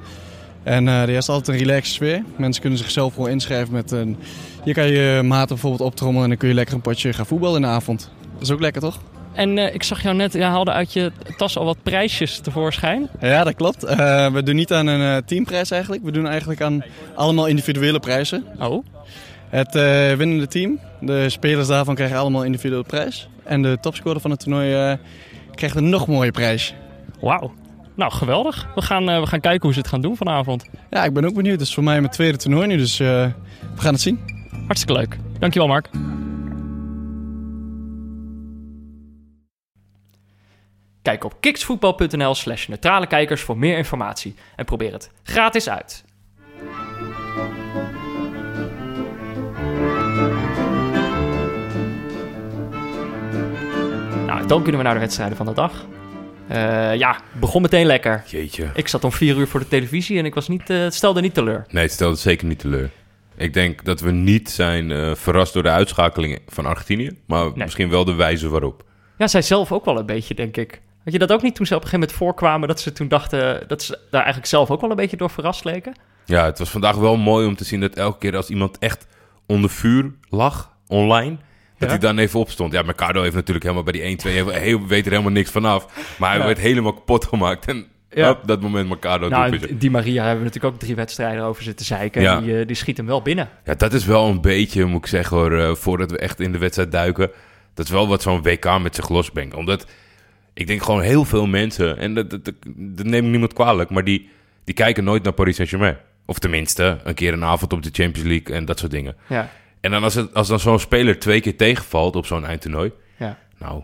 [0.63, 2.23] En er is altijd een relaxe sfeer.
[2.37, 4.17] Mensen kunnen zichzelf gewoon inschrijven met een...
[4.65, 7.57] Je kan je maten bijvoorbeeld optrommelen en dan kun je lekker een potje gaan voetballen
[7.57, 8.11] in de avond.
[8.33, 8.99] Dat is ook lekker, toch?
[9.33, 13.09] En uh, ik zag jou net, je haalde uit je tas al wat prijsjes tevoorschijn.
[13.21, 13.85] Ja, dat klopt.
[13.85, 16.05] Uh, we doen niet aan een uh, teamprijs eigenlijk.
[16.05, 18.45] We doen eigenlijk aan allemaal individuele prijzen.
[18.59, 18.85] Oh.
[19.49, 19.73] Het
[20.17, 23.29] winnende team, de spelers daarvan krijgen allemaal individuele prijs.
[23.45, 24.99] En de topscorer van het toernooi
[25.55, 26.75] krijgt een nog mooie prijs.
[27.21, 27.53] Wauw.
[27.95, 28.69] Nou, geweldig.
[28.75, 30.65] We gaan, we gaan kijken hoe ze het gaan doen vanavond.
[30.91, 31.59] Ja, ik ben ook benieuwd.
[31.59, 33.33] Het is voor mij mijn tweede toernooi nu, dus we
[33.77, 34.40] gaan het zien.
[34.71, 35.17] Hartstikke leuk.
[35.39, 35.89] Dankjewel, Mark.
[41.03, 46.05] Kijk op kiksvoetbal.nl slash neutrale kijkers voor meer informatie en probeer het gratis uit.
[54.27, 55.87] Nou, dan kunnen we naar de wedstrijden van de dag.
[56.51, 58.23] Uh, ja, begon meteen lekker.
[58.27, 58.71] Jeetje.
[58.75, 61.21] Ik zat om vier uur voor de televisie en ik was niet, uh, het stelde
[61.21, 61.65] niet teleur.
[61.69, 62.91] Nee, het stelde zeker niet teleur.
[63.41, 67.53] Ik denk dat we niet zijn uh, verrast door de uitschakeling van Argentinië, maar nee.
[67.57, 68.85] misschien wel de wijze waarop.
[69.19, 70.81] Ja, zij zelf ook wel een beetje, denk ik.
[71.05, 72.69] Had je dat ook niet toen ze op een gegeven moment voorkwamen...
[72.69, 75.65] dat ze toen dachten dat ze daar eigenlijk zelf ook wel een beetje door verrast
[75.65, 75.95] leken?
[76.25, 79.07] Ja, het was vandaag wel mooi om te zien dat elke keer als iemand echt
[79.47, 81.37] onder vuur lag, online...
[81.79, 81.99] Dat ja?
[81.99, 82.73] hij dan even opstond.
[82.73, 84.31] Ja, Mercado heeft natuurlijk helemaal bij die 1-2...
[84.53, 85.87] Heel, weet er helemaal niks vanaf.
[86.19, 86.45] Maar hij ja.
[86.45, 87.67] werd helemaal kapot gemaakt.
[87.67, 88.31] En ja.
[88.31, 89.29] op dat moment Mercado...
[89.29, 92.23] Nou, die Maria hebben we natuurlijk ook drie wedstrijden over zitten zeiken.
[92.23, 92.41] Ja.
[92.41, 93.49] Die, uh, die schiet hem wel binnen.
[93.65, 95.53] Ja, dat is wel een beetje, moet ik zeggen hoor...
[95.53, 97.31] Uh, voordat we echt in de wedstrijd duiken...
[97.75, 99.55] dat is wel wat zo'n WK met zich losbrengt.
[99.55, 99.87] Omdat
[100.55, 104.05] ik denk gewoon heel veel mensen, en dat, dat, dat neem ik niemand kwalijk, maar
[104.05, 104.29] die,
[104.65, 105.97] die kijken nooit naar Paris Saint-Germain.
[106.27, 109.17] Of tenminste, een keer een avond op de Champions League en dat soort dingen.
[109.29, 109.51] Ja.
[109.81, 113.39] En dan als, het, als dan zo'n speler twee keer tegenvalt op zo'n eindtoernooi, ja.
[113.59, 113.83] nou,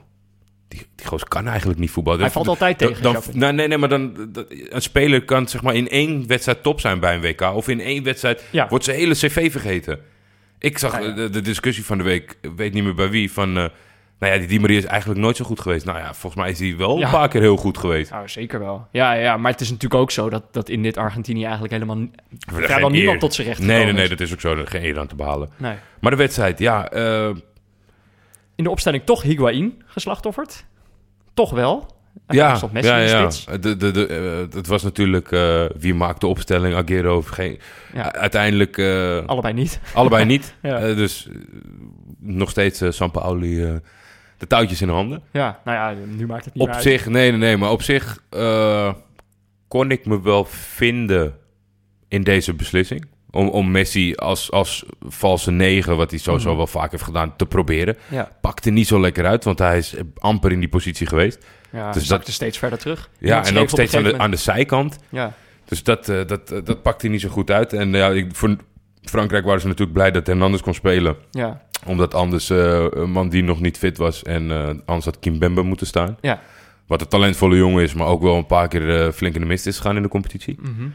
[0.77, 2.21] die, die kan eigenlijk niet voetballen.
[2.21, 3.03] Hij valt altijd tegen.
[3.03, 4.31] Dan, nou, nee, nee, maar dan,
[4.69, 7.41] een speler kan zeg maar in één wedstrijd top zijn bij een WK.
[7.41, 8.69] Of in één wedstrijd ja.
[8.69, 9.99] wordt zijn hele cv vergeten.
[10.59, 11.15] Ik zag ja, ja.
[11.15, 13.49] De, de, discussie van de week, weet niet meer bij wie, van...
[13.49, 13.65] Uh,
[14.19, 15.85] nou ja, die Di Maria is eigenlijk nooit zo goed geweest.
[15.85, 18.11] Nou ja, volgens mij is hij wel een paar keer heel goed geweest.
[18.11, 18.89] Nou, zeker wel.
[18.91, 21.99] Ja, ja, maar het is natuurlijk ook zo dat, dat in dit Argentinië eigenlijk helemaal...
[22.39, 24.57] vrijwel niemand tot zijn recht Nee, nee, nee, dat is ook zo.
[24.57, 25.51] Er geen eer aan te behalen.
[25.57, 25.75] Nee.
[26.01, 26.93] Maar de wedstrijd, ja...
[26.95, 27.31] Uh...
[28.57, 30.65] In de opstelling toch Higuain geslachtofferd.
[31.35, 31.95] Toch wel.
[32.29, 33.57] Ja, Messi ja, ja.
[33.57, 37.59] De, de, uh, het was natuurlijk uh, wie maakt de opstelling, Aguero of geen.
[37.93, 38.13] Ja.
[38.13, 38.77] Uiteindelijk.
[38.77, 39.81] Uh, allebei niet.
[39.95, 40.55] Allebei niet.
[40.63, 40.79] ja.
[40.95, 41.29] dus
[42.19, 43.81] nog steeds uh, Sampaoli
[44.39, 45.23] de touwtjes in handen.
[45.31, 48.23] Ja, nou ja, nu maakt het niet Op zich, nee, nee, nee, maar op zich
[49.69, 51.35] kon ik me wel vinden
[52.09, 53.07] in deze beslissing.
[53.37, 56.57] Om, om Messi als, als valse negen, wat hij sowieso mm.
[56.57, 57.97] wel vaak heeft gedaan, te proberen.
[58.09, 58.31] Ja.
[58.41, 61.45] Pakte niet zo lekker uit, want hij is amper in die positie geweest.
[61.71, 63.11] Ja, dus dat steeds verder terug.
[63.19, 64.99] Ja, en ook steeds aan de, aan de zijkant.
[65.09, 65.33] Ja.
[65.65, 67.73] Dus dat, uh, dat, uh, dat pakte hij niet zo goed uit.
[67.73, 68.57] En ja, ik, voor
[69.03, 71.17] Frankrijk waren ze natuurlijk blij dat Hernandez kon spelen.
[71.31, 74.51] Ja omdat anders uh, een man die nog niet fit was en
[74.85, 76.17] anders had Kim Bembe moeten staan.
[76.21, 76.41] Ja.
[76.87, 79.67] Wat een talentvolle jongen is, maar ook wel een paar keer flink in de mist
[79.67, 80.57] is gegaan in de competitie.
[80.61, 80.95] Mm -hmm.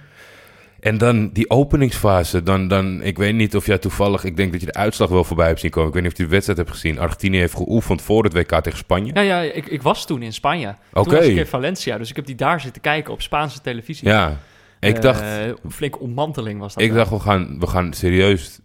[0.82, 4.62] En dan die openingsfase, dan, dan, ik weet niet of jij toevallig, ik denk dat
[4.62, 5.88] je de uitslag wel voorbij hebt zien komen.
[5.88, 7.00] Ik weet niet of je de wedstrijd hebt gezien.
[7.00, 9.12] Argentinië heeft geoefend voor het WK tegen Spanje.
[9.14, 10.76] Ja, ja ik, ik was toen in Spanje.
[10.94, 11.10] Oké.
[11.10, 14.08] Toen was ik in Valencia, dus ik heb die daar zitten kijken op Spaanse televisie.
[14.08, 14.38] Ja,
[14.80, 15.22] ik dacht...
[15.22, 16.84] Een flinke ontmanteling was dat.
[16.84, 18.60] Ik dacht, we gaan, we gaan serieus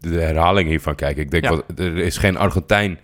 [0.00, 1.22] de herhaling hiervan kijken.
[1.22, 1.50] Ik denk, Ja.
[1.50, 2.98] wat, er is geen Argentijn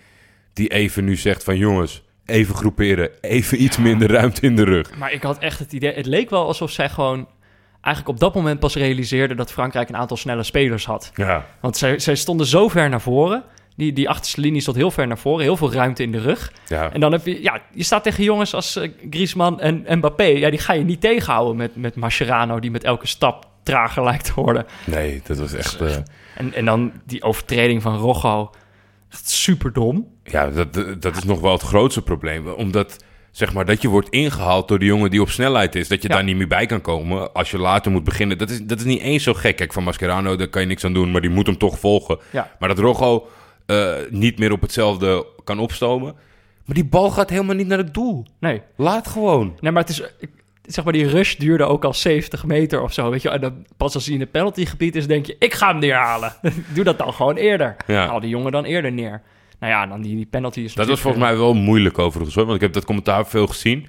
[0.52, 4.98] die even nu zegt van jongens, even groeperen, even iets minder ruimte in de rug.
[4.98, 7.28] Maar ik had echt het idee, het leek wel alsof zij gewoon
[7.80, 11.10] eigenlijk op dat moment pas realiseerden dat Frankrijk een aantal snelle spelers had.
[11.14, 13.44] Ja, Want zij, zij stonden zo ver naar voren.
[13.76, 16.52] Die, die achterste linie stond heel ver naar voren, heel veel ruimte in de rug.
[16.66, 16.92] ja.
[16.92, 20.24] En dan heb je, ja, je staat tegen jongens als eh, Griezmann en Mbappé.
[20.24, 24.24] Ja, die ga je niet tegenhouden met, met Mascherano, die met elke stap trager lijkt
[24.24, 24.66] te worden.
[24.86, 25.80] Nee, dat was echt...
[25.80, 25.96] Uh...
[26.34, 28.50] En, en dan die overtreding van Rocco.
[29.10, 30.06] Echt super dom.
[30.24, 32.48] Ja, dat, dat is nog wel het grootste probleem.
[32.48, 33.04] Omdat
[33.38, 35.88] zeg maar, dat je wordt ingehaald door de jongen die op snelheid is.
[35.88, 38.38] Dat je daar niet meer bij kan komen als je later moet beginnen.
[38.38, 39.56] Dat is, dat is niet eens zo gek.
[39.56, 42.18] Kijk, van Mascherano, daar kan je niks aan doen, maar die moet hem toch volgen.
[42.30, 42.50] Ja.
[42.58, 43.28] Maar dat Rogo
[43.66, 46.14] uh, niet meer op hetzelfde kan opstomen.
[46.64, 48.26] Maar die bal gaat helemaal niet naar het doel.
[48.40, 48.62] Nee.
[48.76, 49.56] Laat gewoon.
[49.60, 50.02] Nee, maar het is...
[50.62, 53.30] Zeg maar, die rush duurde ook al 70 meter of zo, weet je.
[53.30, 55.36] En dan, pas als hij in het penaltygebied is, denk je...
[55.38, 56.32] ik ga hem neerhalen.
[56.74, 57.76] Doe dat dan gewoon eerder.
[57.86, 58.06] Ja.
[58.06, 59.22] Haal die jongen dan eerder neer.
[59.60, 62.44] Nou ja, dan die, die penalty is Dat was volgens mij wel moeilijk overigens, hoor.
[62.44, 63.86] Want ik heb dat commentaar veel gezien.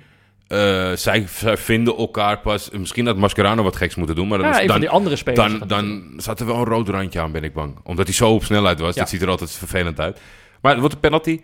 [0.47, 2.69] Uh, zij, zij, vinden elkaar pas...
[2.69, 4.39] Misschien had Mascherano wat geks moeten doen, maar...
[4.39, 5.60] Ja, dan, een van die andere spelers.
[5.60, 7.77] Dan, dan zat er wel een rood randje aan, ben ik bang.
[7.84, 8.95] Omdat hij zo op snelheid was.
[8.95, 9.01] Ja.
[9.01, 10.21] Dat ziet er altijd vervelend uit.
[10.62, 11.39] Maar het wordt een penalty.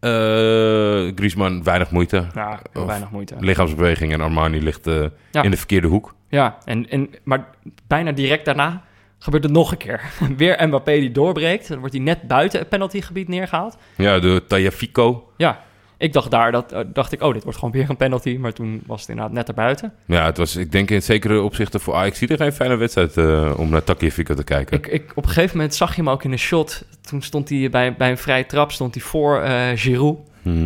[0.00, 2.26] Uh, Griezmann, weinig moeite.
[2.34, 3.34] Ja, weinig moeite.
[3.38, 5.42] Lichaamsbeweging en Armani ligt uh, Ja.
[5.42, 6.14] in de verkeerde hoek.
[6.28, 7.50] Ja, en, en, maar
[7.86, 8.84] bijna direct daarna
[9.26, 10.00] gebeurt het nog een keer.
[10.36, 11.68] Weer Mbappé die doorbreekt.
[11.68, 13.76] Dan wordt hij net buiten het penaltygebied neergehaald.
[13.96, 15.32] Ja, de Tajafico.
[15.36, 15.64] Ja,
[15.98, 18.36] ik dacht daar, dat, uh, dacht ik, oh, dit wordt gewoon weer een penalty.
[18.36, 19.92] Maar toen was het inderdaad net erbuiten.
[20.06, 23.16] Ja, het was, ik denk in zekere opzichten voor Ajax zie er geen fijne wedstrijd
[23.16, 24.76] uh, om naar Tajafico te kijken.
[24.76, 26.84] Ik, ik, op een gegeven moment zag je hem ook in een shot.
[27.00, 30.18] Toen stond hij bij, bij een vrije trap stond hij voor uh, Giroud.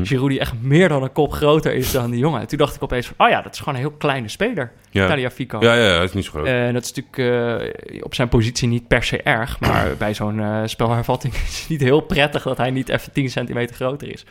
[0.02, 2.40] Giroud die echt meer dan een kop groter is dan die jongen.
[2.40, 4.72] En toen dacht ik opeens van, oh ja, dat is gewoon een heel kleine speler.
[4.90, 5.06] Ja.
[5.06, 5.58] Taliafico.
[5.60, 6.46] Ja, ja, hij is niet zo groot.
[6.46, 9.60] En dat is natuurlijk uh, op zijn positie niet per se erg.
[9.60, 13.30] Maar bij zo'n uh, spelhervatting is het niet heel prettig dat hij niet even 10
[13.30, 14.24] centimeter groter is.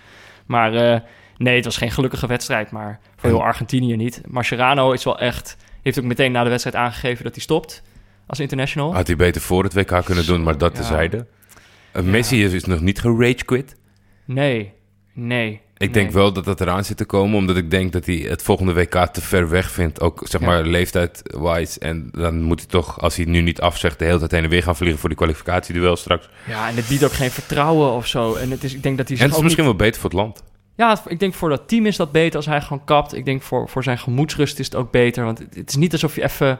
[0.45, 1.01] Maar
[1.37, 2.71] nee, het was geen gelukkige wedstrijd.
[2.71, 4.21] Maar voor heel Argentinië niet.
[4.27, 5.57] Mascherano is wel echt...
[5.81, 7.83] Heeft ook meteen na de wedstrijd aangegeven dat hij stopt
[8.27, 8.93] als international.
[8.93, 10.81] Had hij beter voor het WK kunnen doen, maar dat Ja.
[10.81, 11.25] tezijde.
[12.03, 13.75] Messi is, is nog niet gerage quit.
[14.25, 14.73] Nee,
[15.27, 15.61] nee.
[15.77, 18.41] Ik denk wel dat dat eraan zit te komen, omdat ik denk dat hij het
[18.41, 20.01] volgende WK te ver weg vindt.
[20.01, 20.47] Ook zeg Ja.
[20.47, 21.79] maar leeftijd-wise.
[21.79, 24.43] En dan moet hij toch, als hij het nu niet afzegt, de hele tijd heen
[24.43, 26.29] en weer gaan vliegen voor die kwalificatieduel straks.
[26.47, 28.35] Ja, en het biedt ook geen vertrouwen of zo.
[28.35, 30.09] En het is, ik denk dat hij En het is misschien niet- wel beter voor
[30.09, 30.43] het land.
[30.75, 33.15] Ja, ik denk voor dat team is dat beter als hij gewoon kapt.
[33.15, 35.23] Ik denk voor, voor zijn gemoedsrust is het ook beter.
[35.23, 36.59] Want het, het is niet alsof je even...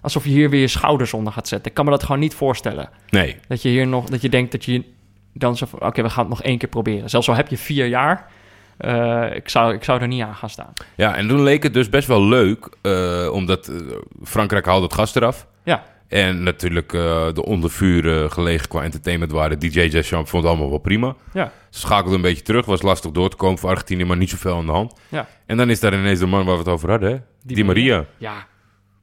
[0.00, 1.68] Alsof je hier weer je schouders onder gaat zetten.
[1.68, 2.88] Ik kan me dat gewoon niet voorstellen.
[3.10, 3.36] Nee.
[3.48, 4.04] Dat je hier nog...
[4.08, 4.84] Dat je denkt dat je
[5.32, 5.80] dan zo van...
[5.82, 7.10] Oké, we gaan het nog één keer proberen.
[7.10, 8.30] Zelfs al heb je vier jaar...
[8.76, 10.72] eh, ik, zou, ik zou er niet aan gaan staan.
[10.94, 13.76] Ja, en toen leek het dus best wel leuk, eh, omdat eh,
[14.22, 15.46] Frankrijk haalde het gas eraf.
[15.64, 16.90] Ja, En natuurlijk
[17.34, 19.58] de onder vuur gelegen qua entertainment waren.
[19.58, 21.14] DJ Deschamps vond het allemaal wel prima.
[21.32, 22.66] ja, Ze schakelden een beetje terug.
[22.66, 24.94] Was lastig door te komen voor Argentinië, maar niet zoveel aan de hand.
[25.08, 25.26] ja.
[25.46, 27.18] En dan is daar ineens de man waar we het over hadden, hè?
[27.42, 28.04] Di, Maria.
[28.18, 28.46] Ja,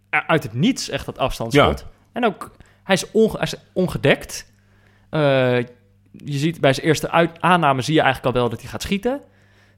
[0.10, 1.86] uit het niets echt dat afstandsschot.
[2.14, 2.52] En ook,
[2.84, 4.52] hij is, onge- hij is ongedekt.
[5.10, 5.58] Eh,
[6.12, 8.82] je ziet bij zijn eerste uit- aanname zie je eigenlijk al wel dat hij gaat
[8.82, 9.22] schieten.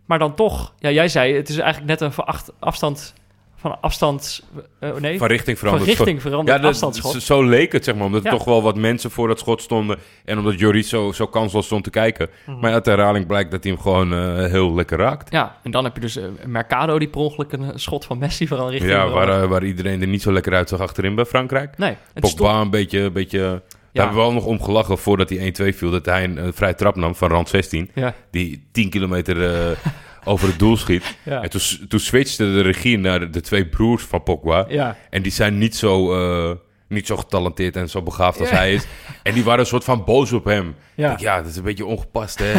[0.06, 3.14] Maar dan toch, ja, jij zei, het is eigenlijk net een veracht, afstand,
[3.56, 4.44] van afstand,
[4.80, 5.98] eh, nee, Van richting van veranderd.
[5.98, 7.22] richting veranderd Ja, dat- afstandsschot.
[7.22, 8.06] zo- leek het, zeg maar.
[8.06, 8.38] Omdat er Ja.
[8.38, 9.98] toch wel wat mensen voor dat schot stonden.
[10.26, 12.30] En omdat Joris zo, zo kansloos stond te kijken.
[12.46, 12.60] Mhm.
[12.60, 15.32] Maar uit de herhaling blijkt dat hij hem gewoon eh, heel lekker raakt.
[15.32, 18.48] Ja, en dan heb je dus eh, Mercado die per ongeluk een schot van Messi
[18.48, 18.92] vooral richting...
[18.94, 21.78] Ja, waar, waar iedereen er niet zo lekker uitzag achterin bij Frankrijk.
[21.78, 23.00] Nee, het Pogba stond- een beetje...
[23.00, 23.62] Een beetje
[23.94, 25.92] Daar hebben we wel nog om gelachen voordat hij 1-2 viel.
[25.92, 27.92] Dat hij een, een vrij trap nam van rand 16.
[27.96, 29.78] Ja, Die 10 kilometer eh,
[30.32, 31.18] over het doel schiet.
[31.24, 34.68] En toen, toen switchte de regie naar de, twee broers van Pogba.
[35.10, 36.14] En die zijn niet zo,
[36.50, 36.56] eh,
[36.88, 38.56] niet zo getalenteerd en zo begaafd als Ja.
[38.56, 38.86] hij is.
[39.24, 40.76] En die waren een soort van boos op hem.
[40.96, 41.10] Ja.
[41.10, 42.54] Ja, ja dat is een beetje ongepast, hè?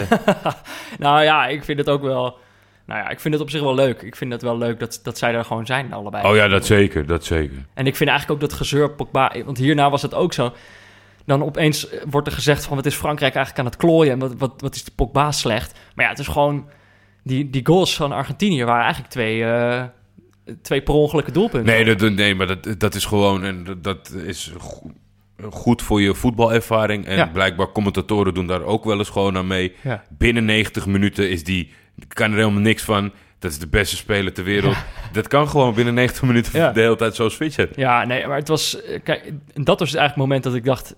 [0.98, 2.38] Nou ja, ik vind het ook wel...
[2.86, 4.02] Nou ja, ik vind het op zich wel leuk.
[4.02, 6.28] Ik vind het wel leuk dat, dat zij er gewoon zijn, allebei.
[6.28, 7.56] oh ja, dat zeker, dat zeker.
[7.74, 9.32] En ik vind eigenlijk ook dat gezeur Pogba...
[9.44, 10.52] Want hierna was het ook zo.
[11.26, 12.76] Dan opeens eh, wordt er gezegd van...
[12.76, 14.12] wat is Frankrijk eigenlijk aan het klooien...
[14.12, 15.78] en wat, wat, wat is de Pogba slecht.
[15.94, 16.68] Maar ja, het is gewoon...
[17.22, 19.82] Die, die goals van Argentinië waren eigenlijk twee, eh,
[20.62, 20.94] twee per
[21.32, 21.64] doelpunten.
[21.64, 23.44] Nee, dat, nee maar dat, dat is gewoon...
[23.44, 24.90] En dat, is go-
[25.50, 27.06] goed voor je voetbalervaring.
[27.06, 27.26] En Ja.
[27.26, 29.72] blijkbaar commentatoren doen daar ook wel eens gewoon aan mee.
[29.82, 30.04] Ja.
[30.08, 31.72] Binnen 90 minuten is die...
[32.08, 33.12] kan er helemaal niks van.
[33.38, 34.76] Dat is de beste speler ter wereld.
[35.12, 36.72] Dat kan gewoon binnen 90 minuten Ja.
[36.72, 37.68] de hele tijd zo switchen.
[37.76, 38.82] Ja, nee, maar het was...
[38.82, 40.94] eh, Kijk, dat was eigenlijk het moment dat ik dacht...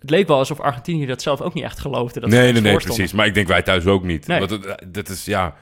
[0.00, 2.20] Het leek wel alsof Argentinië dat zelf ook niet echt geloofde.
[2.20, 3.12] Dat ze nee, nee, nee, precies.
[3.12, 4.26] Maar ik denk wij thuis ook niet.
[4.26, 4.38] Nee.
[4.38, 5.54] Want het, dat is, ja...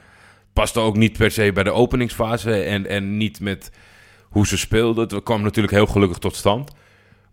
[0.53, 3.71] Past ook niet per se bij de openingsfase en, en niet met
[4.23, 5.07] hoe ze speelden.
[5.07, 6.71] Het kwam natuurlijk heel gelukkig tot stand.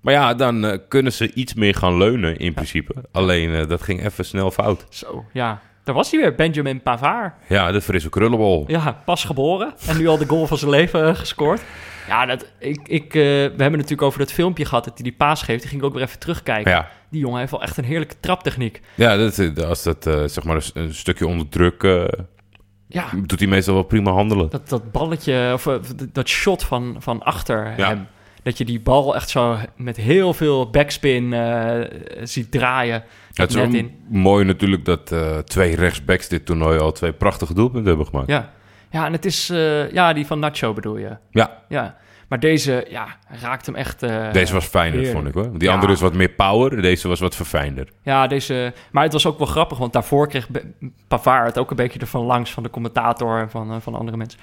[0.00, 2.94] Maar ja, dan eh, kunnen ze iets meer gaan leunen in principe.
[3.12, 4.86] Alleen, eh, dat ging even snel fout.
[4.88, 5.62] Zo, ja.
[5.86, 7.32] Daar was hij weer, Benjamin Pavard.
[7.48, 8.64] Ja, de frisse krullenbol.
[8.66, 9.74] Ja, pas geboren.
[9.88, 11.60] En nu al de goal van zijn leven eh, gescoord.
[12.08, 15.12] Ja, dat, ik, ik, eh, we hebben natuurlijk over dat filmpje gehad dat hij die
[15.16, 15.60] paas geeft.
[15.60, 16.70] Die ging ik ook weer even terugkijken.
[16.72, 18.80] Ja, Die jongen heeft wel echt een heerlijke traptechniek.
[18.94, 21.82] ja dat, is- als dat eh, zeg maar een, stukje onder druk...
[21.82, 22.04] eh,
[22.88, 24.50] Ja, doet hij meestal wel prima handelen.
[24.50, 25.74] dat, dat balletje, of eh,
[26.12, 27.88] dat- shot van, van achter Ja.
[27.88, 28.06] hem.
[28.42, 31.34] Dat je die bal echt zo met heel veel backspin
[32.22, 33.04] ziet draaien.
[33.42, 37.88] Het is net mooi natuurlijk dat uh, twee rechtsbacks dit toernooi al twee prachtige doelpunten
[37.88, 38.28] hebben gemaakt.
[38.28, 38.50] Ja,
[38.90, 39.50] ja en het is...
[39.50, 41.16] Uh, ja, die van Nacho bedoel je?
[41.30, 41.62] Ja.
[41.68, 41.96] Ja.
[42.28, 43.06] Maar deze, ja,
[43.40, 44.02] raakt hem echt.
[44.02, 45.14] Uh, deze was fijner, heerlijk.
[45.16, 45.58] vond ik hoor.
[45.58, 47.88] Die andere is wat meer power, deze was wat verfijnder.
[48.02, 48.72] Ja, deze.
[48.90, 50.48] Maar het was ook wel grappig, want daarvoor kreeg
[51.08, 54.40] Pavard het ook een beetje ervan langs van de commentator en van, van andere mensen.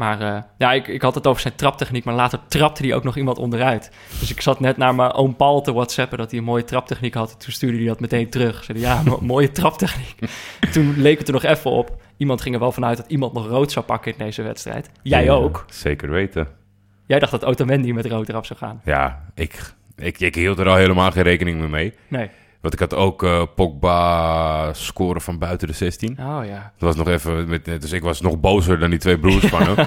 [0.00, 3.04] Maar uh, ja, ik, ik had het over zijn traptechniek, maar later trapte hij ook
[3.04, 3.90] nog iemand onderuit.
[4.20, 7.14] Dus ik zat net naar mijn oom Paul te whatsappen dat hij een mooie traptechniek
[7.14, 7.40] had.
[7.40, 8.64] Toen stuurde hij dat meteen terug.
[8.64, 10.30] Zei ja, mooie traptechniek.
[10.72, 12.02] Toen leek het er nog even op.
[12.16, 14.90] Iemand ging er wel vanuit dat iemand nog rood zou pakken in deze wedstrijd.
[15.02, 15.64] Jij ja, ook.
[15.68, 16.48] Zeker weten.
[17.06, 18.80] Jij dacht dat Otamendi met rood eraf zou gaan.
[18.84, 21.94] Ja, ik, ik, ik hield er al helemaal geen rekening meer mee.
[22.08, 22.30] Nee.
[22.60, 26.10] Want ik had ook uh, Pogba scoren van buiten de 16.
[26.10, 26.72] Oh ja.
[26.78, 29.62] Dat was nog even met, dus ik was nog bozer dan die twee broers van
[29.62, 29.86] hem.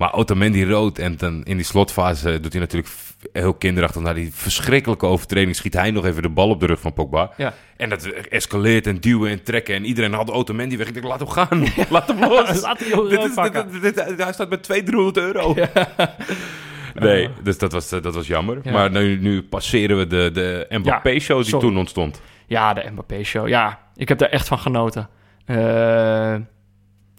[0.00, 2.92] Maar Otamendi rood en dan in die slotfase doet hij natuurlijk
[3.32, 5.56] heel kinderachtig naar die verschrikkelijke overtreding.
[5.56, 7.30] Schiet hij nog even de bal op de rug van Pogba.
[7.36, 7.54] Ja.
[7.76, 9.74] En dat escaleert en duwen en trekken.
[9.74, 10.86] En iedereen had Otamendi weg.
[10.86, 11.66] Ik dacht, laat hem gaan.
[11.90, 12.60] Laat hem los.
[12.60, 15.54] laat hem dit is, dit, dit, hij staat met 200, 300 euro.
[17.00, 18.60] Nee, dus dat was, dat was jammer.
[18.72, 22.20] Maar nu, nu passeren we de, de Mbappé-show die toen ontstond.
[22.46, 23.48] Ja, de Mbappé-show.
[23.48, 25.08] Ja, ik heb daar echt van genoten.
[25.46, 26.34] Uh,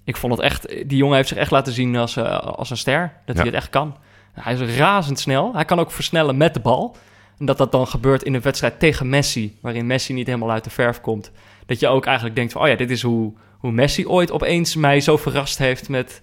[0.03, 0.67] ik vond het echt...
[0.67, 3.13] Die jongen heeft zich echt laten zien als, uh, als een ster.
[3.25, 3.97] Dat hij het echt kan.
[4.33, 5.53] Hij is razendsnel.
[5.53, 6.95] Hij kan ook versnellen met de bal.
[7.39, 9.57] En dat dat dan gebeurt in een wedstrijd tegen Messi...
[9.61, 11.31] waarin Messi niet helemaal uit de verf komt.
[11.65, 12.61] Dat je ook eigenlijk denkt van...
[12.61, 15.89] oh ja, dit is hoe, hoe Messi ooit opeens mij zo verrast heeft...
[15.89, 16.21] met,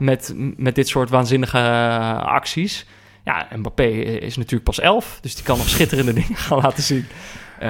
[0.00, 2.86] met, met dit soort waanzinnige uh, acties.
[3.24, 3.88] Ja, Mbappé
[4.20, 5.18] is natuurlijk pas elf...
[5.20, 7.06] dus die kan nog schitterende dingen gaan laten zien.
[7.62, 7.68] Uh,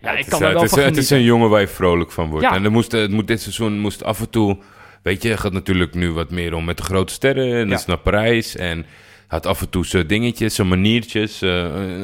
[0.00, 2.12] ja, ik kan er wel het, van is, het is een jongen waar je vrolijk
[2.12, 2.44] van wordt.
[2.44, 2.54] Ja.
[2.54, 4.58] En er moest, het moet dit seizoen moest af en toe
[5.02, 7.54] Weet je, het gaat natuurlijk nu wat meer om met de grote sterren.
[7.54, 8.56] En dat is naar Parijs.
[8.56, 8.86] En
[9.26, 11.42] had af en toe zijn dingetjes, zijn maniertjes.
[11.42, 11.50] Uh,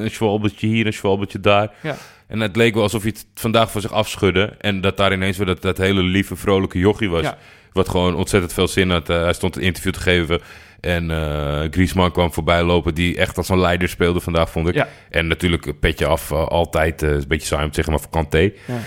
[0.03, 1.71] een schwalbetje hier, een schwalbetje daar.
[1.83, 1.97] Ja.
[2.27, 4.55] En het leek wel alsof hij het vandaag voor zich afschudde.
[4.59, 7.23] En dat daar ineens weer dat, dat hele lieve, vrolijke jochie was.
[7.23, 7.39] Ja.
[7.77, 9.11] Wat gewoon ontzettend veel zin had.
[9.11, 10.41] Uh, hij stond een interview te geven.
[10.81, 14.75] En uh, Griezmann kwam voorbij lopen, die echt als een leider speelde vandaag, vond ik.
[14.75, 14.89] Ja.
[15.11, 18.53] En natuurlijk een petje af, altijd, een beetje saai om te zeggen, maar voor Kanté.
[18.67, 18.79] Ja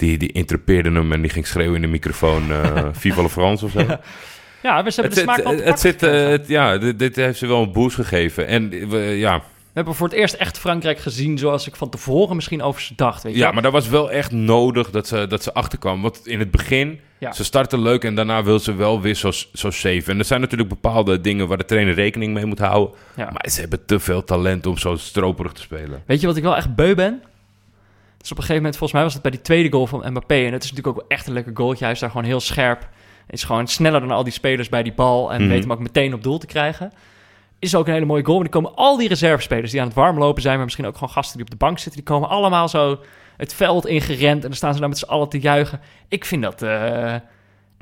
[0.00, 2.42] die, die interpeerde hem en die ging schreeuwen in de microfoon
[2.92, 3.80] Viva la France of zo.
[3.80, 4.00] Ja.
[4.62, 7.62] Ja, we hebben de smaak het, het zit, het, Ja, dit, dit, heeft ze wel
[7.62, 8.46] een boost gegeven.
[8.46, 8.88] En
[9.18, 9.42] ja...
[9.72, 12.92] We hebben voor het eerst echt Frankrijk gezien zoals ik van tevoren misschien over ze
[12.96, 13.22] dacht.
[13.22, 13.38] Weet je?
[13.38, 16.02] Ja, maar dat was wel echt nodig dat ze, dat ze achterkwam.
[16.02, 17.32] Want in het begin, ja.
[17.32, 20.02] ze starten leuk en daarna wil ze wel weer zo, zo safe.
[20.06, 22.94] En er zijn natuurlijk bepaalde dingen waar de trainer rekening mee moet houden.
[23.16, 23.30] Ja.
[23.32, 26.02] Maar ze hebben te veel talent om zo stroperig te spelen.
[26.06, 27.22] Weet je wat ik wel echt beu ben?
[28.18, 30.34] Dus op een gegeven moment, volgens mij was het bij die tweede goal van Mbappé.
[30.46, 31.84] En het is natuurlijk ook echt een lekker goaltje.
[31.84, 32.88] Hij is daar gewoon heel scherp.
[33.28, 35.32] Is gewoon sneller dan al die spelers bij die bal.
[35.32, 35.50] En Mhm.
[35.50, 36.92] weet hem ook meteen op doel te krijgen.
[37.60, 38.38] Is ook een hele mooie goal.
[38.40, 40.54] Die komen al die reservespelers die aan het warmlopen zijn.
[40.54, 42.04] Maar misschien ook gewoon gasten die op de bank zitten.
[42.04, 42.98] Die komen allemaal zo
[43.36, 44.42] het veld ingerend.
[44.42, 45.80] En dan staan ze daar met z'n allen te juichen.
[46.08, 46.62] Ik vind dat...
[46.62, 47.14] eh,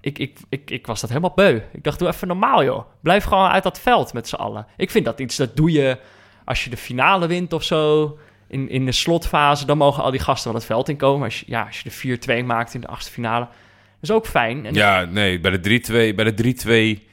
[0.01, 1.61] ik, ik, ik, ik was dat helemaal beu.
[1.73, 2.85] Ik dacht, doe even normaal, joh.
[3.01, 4.67] Blijf gewoon uit dat veld met z'n allen.
[4.77, 5.99] Ik vind dat iets, dat doe je
[6.45, 10.21] als je de finale wint of zo in, in de slotfase, dan mogen al die
[10.21, 11.25] gasten wel het veld inkomen.
[11.25, 14.67] Als ja, als je de 4-2 maakt in de achtste finale, dat is ook fijn.
[14.67, 15.81] En Ja, nee, bij de
[16.13, 17.08] 3-2, bij de 3-2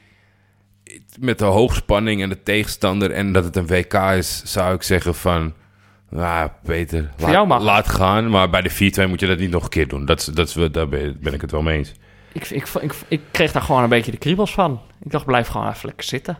[1.20, 5.14] met de hoogspanning en de tegenstander en dat het een WK is, zou ik zeggen
[5.14, 5.54] van,
[6.08, 8.30] nou Peter, laat, laat gaan.
[8.30, 8.70] Maar bij de
[9.04, 10.04] 4-2 moet je dat niet nog een keer doen.
[10.04, 11.92] Dat, dat, daar ben ben ik het wel mee eens.
[12.32, 14.80] ik, ik, ik, ik kreeg daar gewoon een beetje de kriebels van.
[15.02, 16.38] Ik dacht, blijf gewoon even lekker zitten.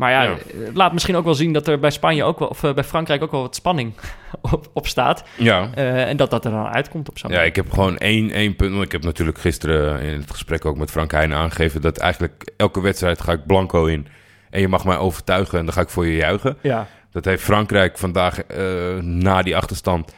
[0.00, 0.36] Maar ja,
[0.74, 3.22] laat misschien ook wel zien dat er bij Spanje ook wel, of eh, bij Frankrijk
[3.22, 3.92] ook wel wat spanning
[4.52, 5.24] op, op staat.
[5.36, 5.70] Ja.
[5.74, 8.56] Eh, en dat dat er dan uitkomt op zo'n Ja, ik heb gewoon één, één
[8.56, 8.72] punt.
[8.72, 11.80] Want ik heb natuurlijk gisteren in het gesprek ook met Frank Heijnen aangegeven...
[11.80, 14.06] dat eigenlijk elke wedstrijd ga ik blanco in.
[14.50, 16.56] En je mag mij overtuigen en dan ga ik voor je juichen.
[16.60, 20.14] Ja, Dat heeft Frankrijk vandaag eh, na die achterstand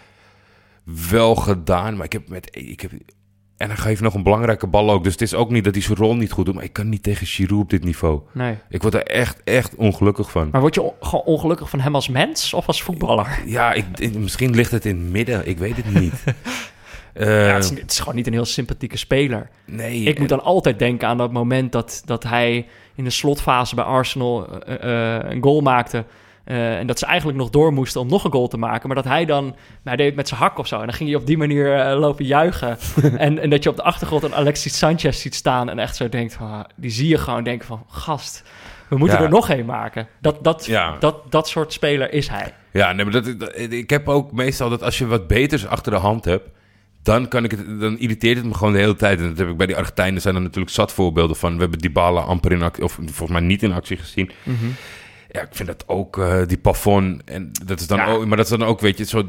[1.11, 1.97] wel gedaan.
[1.97, 2.49] Maar ik heb met...
[2.51, 2.91] Ik heb,
[3.63, 5.03] en hij geeft nog een belangrijke bal ook.
[5.05, 6.55] Dus het is ook niet dat hij zijn rol niet goed doet.
[6.55, 8.21] Maar ik kan niet tegen Giroud op dit niveau.
[8.33, 8.55] nee.
[8.69, 10.49] Ik word er echt, echt ongelukkig van.
[10.53, 13.39] Maar word je on- gewoon ongelukkig van hem als mens of als voetballer?
[13.47, 15.49] Ja, ik, ik- misschien ligt het in het midden.
[15.49, 16.15] Ik weet het niet.
[17.13, 19.49] Eh, ja, het, is, het is gewoon niet een heel sympathieke speler.
[19.67, 20.03] nee.
[20.03, 23.85] Ik moet dan altijd denken aan dat moment dat, dat hij in de slotfase bij
[23.85, 26.05] Arsenal eh, eh, een goal maakte.
[26.45, 28.87] Eh, en dat ze eigenlijk nog door moesten om nog een goal te maken.
[28.87, 30.79] Maar dat hij dan, nou, hij deed het met zijn hak of zo.
[30.79, 32.79] En dan ging hij op die manier eh, lopen juichen.
[33.17, 35.69] en, en dat je op de achtergrond een Alexis Sanchez ziet staan.
[35.69, 38.43] En echt zo denkt van, ah, die zie je gewoon denken van, gast,
[38.89, 39.25] we moeten Ja.
[39.25, 40.09] er nog een maken.
[40.21, 40.97] Dat, dat, Ja.
[40.99, 42.55] dat, dat soort speler is hij.
[42.73, 45.93] Ja, nee, maar dat, dat- ik heb ook meestal dat als je wat beters achter
[45.93, 46.49] de hand hebt,
[47.03, 49.19] dan, kan ik het, dan irriteert het me gewoon de hele tijd.
[49.21, 51.55] En dat heb ik bij die Argentijnen zijn er natuurlijk zat voorbeelden van.
[51.55, 54.31] We hebben Dybala amper in actie, of volgens mij niet in actie gezien.
[55.35, 57.25] Ja, ik vind dat ook, eh, die plafond.
[57.25, 58.07] En dat is dan Ja.
[58.07, 59.29] ook, maar dat is dan ook, weet je, zo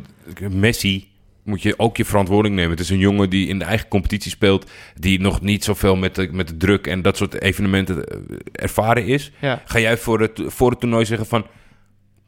[0.50, 1.12] Messi
[1.44, 2.72] moet je ook je verantwoording nemen.
[2.72, 6.16] Het is een jongen die in de eigen competitie speelt, die nog niet zoveel met
[6.16, 8.18] de, met de druk en dat soort evenementen eh,
[8.52, 9.32] ervaren is.
[9.42, 9.62] Ja.
[9.66, 11.46] Ga jij voor het, voor het toernooi zeggen van,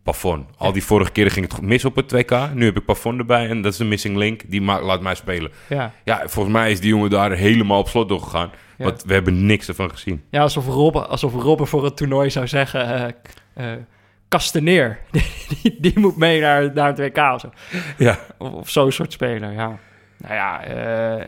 [0.04, 0.50] plafond.
[0.58, 2.54] Al die vorige keren ging het mis op het 2K.
[2.54, 4.42] Nu heb ik plafond erbij en dat is de missing link.
[4.48, 5.52] Die ma- laat mij spelen.
[5.70, 5.94] Ja.
[6.04, 8.52] Ja, volgens mij is die jongen daar helemaal op slot doorgegaan.
[8.78, 8.86] Ja.
[8.86, 10.22] Want we hebben niks ervan gezien.
[10.32, 13.06] Ja, alsof Robben, alsof Robben voor het toernooi zou zeggen...
[13.08, 13.14] eh
[14.28, 15.00] Kasteneer,
[15.62, 17.50] die, die moet mee naar, naar het WK of zo.
[17.98, 18.20] Ja.
[18.38, 19.78] Of, of zo'n soort speler, ja.
[20.18, 21.26] Nou ja, eh,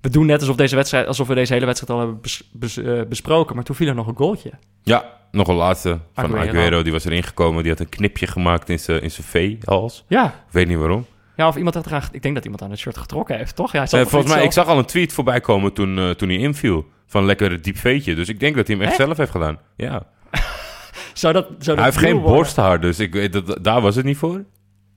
[0.00, 2.76] we doen net alsof, deze wedstrijd, alsof we deze hele wedstrijd al hebben bes- bes-
[2.76, 3.54] eh, besproken.
[3.54, 4.50] Maar toen viel er nog een goaltje.
[4.82, 6.82] Ja, nog een laatste van Aguero.
[6.82, 7.62] Die was erin gekomen.
[7.62, 10.04] Die had een knipje gemaakt in zijn in zijn V-hals.
[10.08, 10.24] Ja.
[10.26, 11.06] Ik weet niet waarom.
[11.36, 12.02] ja, of iemand had eraan...
[12.12, 13.72] Ik denk dat iemand aan het shirt getrokken heeft, toch?
[13.72, 16.14] Ja, hij zat Eh, nog volgens mij, ik zag al een tweet voorbij komen toen,
[16.16, 16.86] toen hij inviel.
[17.06, 18.14] Van lekker diep veetje.
[18.14, 19.02] Dus ik denk dat hij hem echt, Echt?
[19.02, 19.58] zelf heeft gedaan.
[19.76, 20.02] Ja.
[21.12, 22.36] Zou dat, zou dat Hij heeft nieuw geen worden?
[22.36, 24.44] borsthaar, dus ik weet dat, daar was het niet voor.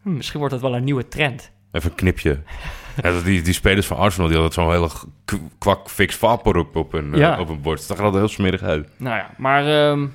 [0.01, 1.51] Hm, misschien wordt dat wel een nieuwe trend.
[1.71, 2.39] Even een knipje.
[3.01, 4.89] ja, dat die, die spelers van Arsenal die hadden zo'n hele
[5.25, 7.79] k- kwak fix vapor op, op, een, eh, op een borst.
[7.79, 8.89] Het zag er altijd heel smerig uit.
[8.97, 10.07] Nou ja, maar ehm,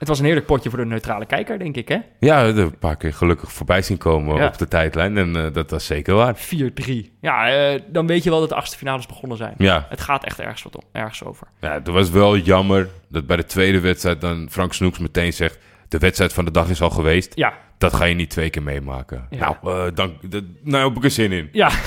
[0.00, 1.98] het was een heerlijk potje voor de neutrale kijker, denk ik, hè?
[2.20, 4.46] Ja, een paar keer gelukkig voorbij zien komen Ja.
[4.46, 5.16] op de tijdlijn.
[5.18, 6.36] En eh, dat was zeker waar.
[6.36, 7.10] 4-3.
[7.20, 9.54] Ja, eh, dan weet je wel dat de achtste finales begonnen zijn.
[9.58, 11.46] Ja, Het gaat echt ergens, wat om, ergens over.
[11.60, 15.58] ja, het was wel jammer dat bij de tweede wedstrijd dan Frank Snoeks meteen zegt...
[15.88, 17.32] de wedstrijd van de dag is al geweest.
[17.34, 19.26] Ja, Dat ga je niet twee keer meemaken.
[19.30, 19.58] Ja.
[19.62, 21.48] Nou, dan, dat, nou heb ik er zin in.
[21.52, 21.70] ja.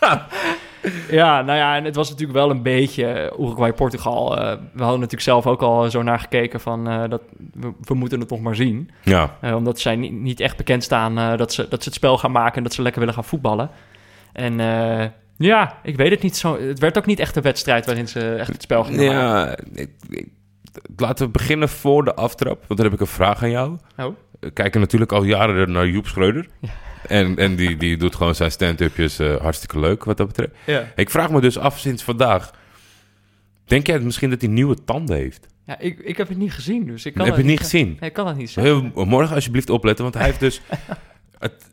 [1.10, 4.36] ja, nou ja, en het was natuurlijk wel een beetje eh, Uruguay-Portugal.
[4.38, 6.88] eh, we hadden natuurlijk zelf ook al zo naar gekeken van...
[6.88, 7.22] eh, dat,
[7.54, 8.90] we, we moeten het nog maar zien.
[9.02, 12.32] Ja, omdat zij niet, niet echt bekend staan dat, ze, dat ze het spel gaan
[12.32, 12.56] maken...
[12.56, 13.70] en dat ze lekker willen gaan voetballen.
[14.32, 14.54] En
[15.36, 16.58] ja, ik weet het niet zo...
[16.60, 19.20] Het werd ook niet echt een wedstrijd waarin ze echt het spel gingen maken.
[19.22, 20.28] ja ik- ik-
[20.96, 22.64] laten we beginnen voor de aftrap.
[22.66, 23.76] Want dan heb ik een vraag aan jou.
[23.96, 24.16] Oh.
[24.40, 26.48] We kijken natuurlijk al jaren naar Joep Schreuder.
[26.60, 26.68] Ja.
[27.08, 30.50] En, en die, die doet gewoon zijn stand-upjes eh, hartstikke leuk wat dat betreft.
[30.66, 30.92] Ja.
[30.96, 32.50] Ik vraag me dus af sinds vandaag.
[33.64, 35.46] Denk jij misschien dat hij nieuwe tanden heeft?
[35.66, 37.96] Ja, ik, ik heb het niet gezien, dus ik kan heb je het niet gezien?
[38.00, 38.92] Nee, ik kan het niet zeggen.
[38.94, 40.60] Heel, morgen alsjeblieft opletten, want hij heeft dus...
[41.38, 41.70] het,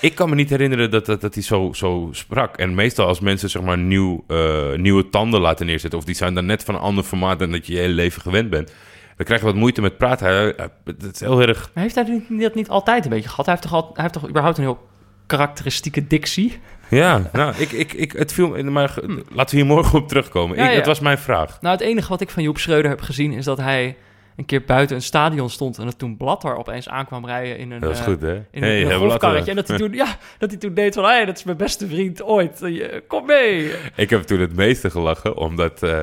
[0.00, 2.56] ik kan me niet herinneren dat, dat, dat hij zo, zo sprak.
[2.56, 5.98] En meestal als mensen zeg maar nieuw, eh, nieuwe tanden laten neerzetten...
[5.98, 8.22] of die zijn dan net van een ander formaat dan dat je je hele leven
[8.22, 8.72] gewend bent...
[9.16, 10.26] dan krijg je wat moeite met praten.
[10.26, 11.70] Hij, het is heel erg...
[11.74, 13.46] Maar heeft hij niet, dat niet altijd een beetje gehad?
[13.46, 14.88] Hij heeft toch, al, hij heeft toch überhaupt een heel
[15.26, 16.60] karakteristieke dictie?
[16.88, 18.48] Ja, nou, ik, ik, ik, het viel.
[18.64, 18.94] Maar
[19.30, 20.56] laten we hier morgen op terugkomen.
[20.56, 20.76] Ja, ik, ja.
[20.76, 21.60] Dat was mijn vraag.
[21.60, 23.32] Nou, het enige wat ik van Joep Schreuder heb gezien...
[23.32, 23.96] is dat hij
[24.36, 25.78] een keer buiten een stadion stond...
[25.78, 28.34] en dat toen Blatter opeens aankwam rijden in een, Dat is eh, goed, hè?
[28.34, 29.50] in een, Hey, een we golfkarretje.
[29.50, 31.04] En dat hij, toen, ja, dat hij toen deed van...
[31.04, 32.62] hé, dat is mijn beste vriend ooit.
[32.62, 33.72] Eh, Kom mee.
[33.96, 35.98] Ik heb toen het meeste gelachen, omdat eh,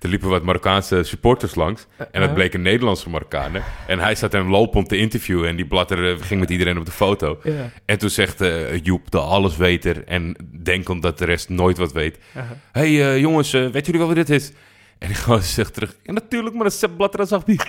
[0.00, 1.86] er liepen wat Marokkaanse supporters langs.
[2.10, 3.62] En dat Uh, bleken Nederlandse Marokkanen.
[3.86, 6.78] En hij zat hem lopen om te interviewen en die blatter eh, ging met iedereen
[6.78, 7.38] op de foto.
[7.84, 12.18] En toen zegt eh, Joep, de allesweter en denkend dat de rest nooit wat weet.
[12.36, 12.50] Uh-huh.
[12.72, 14.52] hey, eh, jongens, eh, weten jullie wel wie dit is?
[14.98, 17.60] En die gewoon zegt terug, ja natuurlijk, maar dat Sepp Blatter als die.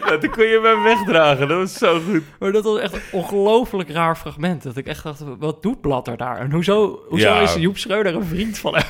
[0.00, 2.22] Nou, toen kon je hem wegdragen, dat was zo goed.
[2.38, 4.62] Maar dat was echt een ongelooflijk raar fragment.
[4.62, 6.38] Dat ik echt dacht, wat doet Blatter daar?
[6.38, 7.40] En hoezo, hoezo Ja.
[7.40, 8.84] is Joep Schreuder een vriend van hem?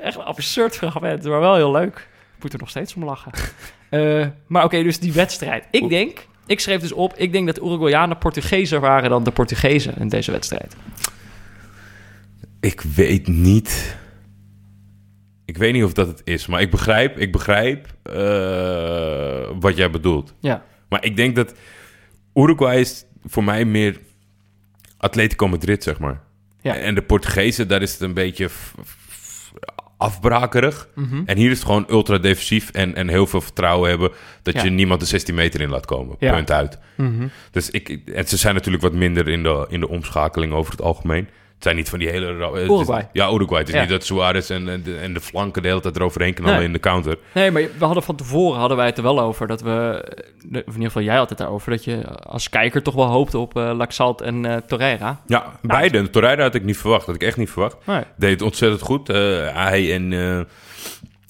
[0.06, 2.08] echt een absurd fragment, maar wel heel leuk.
[2.36, 3.32] Ik moet er nog steeds om lachen.
[3.90, 5.66] Eh, maar oké, dus die wedstrijd.
[5.70, 7.14] Ik denk, ik schreef dus op...
[7.16, 10.76] ik denk dat Uruguayanen Portugezen waren dan de Portugezen in deze wedstrijd.
[12.60, 13.96] Ik weet niet.
[15.44, 19.90] Ik weet niet of dat het is, maar ik begrijp, ik begrijp eh, wat jij
[19.90, 20.34] bedoelt.
[20.40, 21.54] Ja, Maar ik denk dat
[22.34, 24.00] Uruguay is voor mij meer
[24.96, 26.20] Atletico Madrid, zeg maar.
[26.60, 26.76] Ja.
[26.76, 28.48] En de Portugezen, daar is het een beetje
[30.00, 30.88] afbrakerig.
[30.94, 31.22] Mhm.
[31.26, 34.10] En hier is het gewoon ultra defensief en, en heel veel vertrouwen hebben
[34.42, 34.62] dat Ja.
[34.64, 36.16] je niemand de 16 meter in laat komen.
[36.18, 36.34] Ja.
[36.34, 36.78] Punt uit.
[36.96, 37.26] Mhm.
[37.50, 40.82] Dus ik- en ze zijn natuurlijk wat minder in de, in de omschakeling over het
[40.82, 41.28] algemeen.
[41.60, 42.50] Het zijn niet van die hele...
[42.60, 43.08] is- Uruguay.
[43.12, 43.58] ja, Uruguay.
[43.58, 43.80] Het is Ja.
[43.80, 46.64] niet dat Suarez en, en, de, en de flanken de hele tijd eroverheen knallen Nee.
[46.66, 47.18] in de counter.
[47.34, 50.02] Nee, maar we hadden van tevoren hadden wij het er wel over dat we,
[50.44, 53.38] of in ieder geval jij had het daarover, dat je als kijker toch wel hoopte
[53.38, 55.20] op eh Laxalt en eh Torreira.
[55.26, 56.10] Ja, beide.
[56.10, 57.06] Torreira had ik niet verwacht.
[57.06, 57.76] Had ik echt niet verwacht.
[57.86, 58.02] Nee.
[58.16, 59.08] Deed het ontzettend goed.
[59.08, 59.16] Eh,
[59.54, 60.46] hij en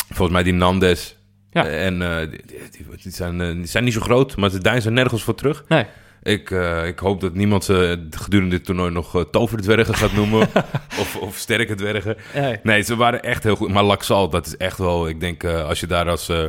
[0.08, 1.16] volgens mij die Nandes.
[1.50, 1.66] Ja.
[1.66, 1.98] En
[2.30, 2.40] die,
[2.70, 5.64] die, die zijn, die zijn niet zo groot, maar ze deinzen nergens voor terug.
[5.68, 5.84] Nee.
[6.22, 10.48] Ik, eh, ik hoop dat niemand ze gedurende dit toernooi nog eh, toverdwergen gaat noemen.
[11.02, 12.16] of, of sterke dwergen.
[12.34, 12.58] Nee.
[12.62, 13.72] Nee, ze waren echt heel goed.
[13.72, 15.08] Maar Laxal, dat is echt wel...
[15.08, 16.44] Ik denk, eh, als je daar als eh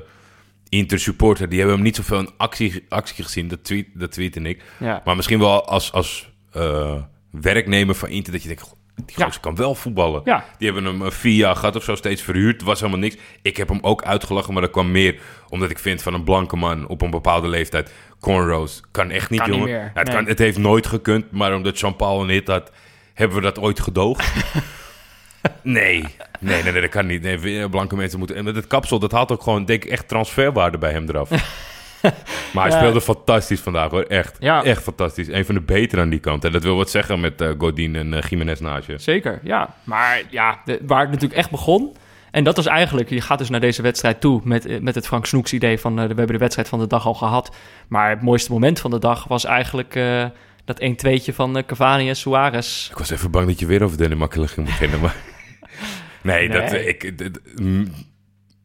[0.69, 1.49] Inter-supporter...
[1.49, 3.47] Die hebben hem niet zoveel in actie, actie gezien.
[3.47, 4.63] Dat, tweet, dat tweette ik.
[4.79, 5.01] Ja.
[5.05, 7.01] Maar misschien wel als, als eh,
[7.31, 8.31] werknemer van Inter...
[8.31, 8.75] Dat je denkt,
[9.05, 9.25] die Ja.
[9.25, 10.21] gozer kan wel voetballen.
[10.25, 10.45] Ja.
[10.57, 12.61] Die hebben hem eh, vier jaar gehad of zo steeds verhuurd.
[12.61, 13.17] Was helemaal niks.
[13.41, 16.55] Ik heb hem ook uitgelachen, maar dat kwam meer omdat ik vind van een blanke
[16.55, 17.93] man op een bepaalde leeftijd.
[18.19, 19.73] Cornrows kan echt niet, Kan niet jongen.
[19.73, 20.15] meer, Ja, het, nee.
[20.15, 22.71] kan, het heeft nooit gekund, maar omdat Jean-Paul een hit had,
[23.13, 24.33] hebben we dat ooit gedoogd.
[25.61, 26.05] nee.
[26.39, 27.21] nee, nee, nee, dat kan niet.
[27.21, 28.35] Nee, blanke mensen moeten...
[28.35, 31.29] En met het kapsel, dat haalt ook gewoon, denk ik, echt transferwaarde bij hem eraf.
[32.53, 34.03] maar hij speelde fantastisch vandaag, hoor.
[34.03, 34.37] Echt.
[34.63, 35.27] Echt fantastisch.
[35.27, 36.45] Een van de betere aan die kant.
[36.45, 38.97] En dat wil wat zeggen met eh Godin en eh Jiménez naast je.
[38.97, 39.75] Zeker, ja.
[39.83, 41.95] Maar ja, de- waar het natuurlijk echt begon...
[42.31, 45.07] En dat was eigenlijk, je gaat dus naar deze wedstrijd toe met, eh, met het
[45.07, 47.55] Frank Snoeks idee van we hebben de wedstrijd van de dag al gehad.
[47.87, 49.95] Maar het mooiste moment van de dag was eigenlijk
[50.65, 52.89] dat 1-2'tje van eh, Cavani en Suarez.
[52.89, 55.15] Ik was even bang dat je weer over Makkelen ging beginnen, maar...
[56.21, 56.61] nee, Nee.
[56.61, 57.13] Dat, ik,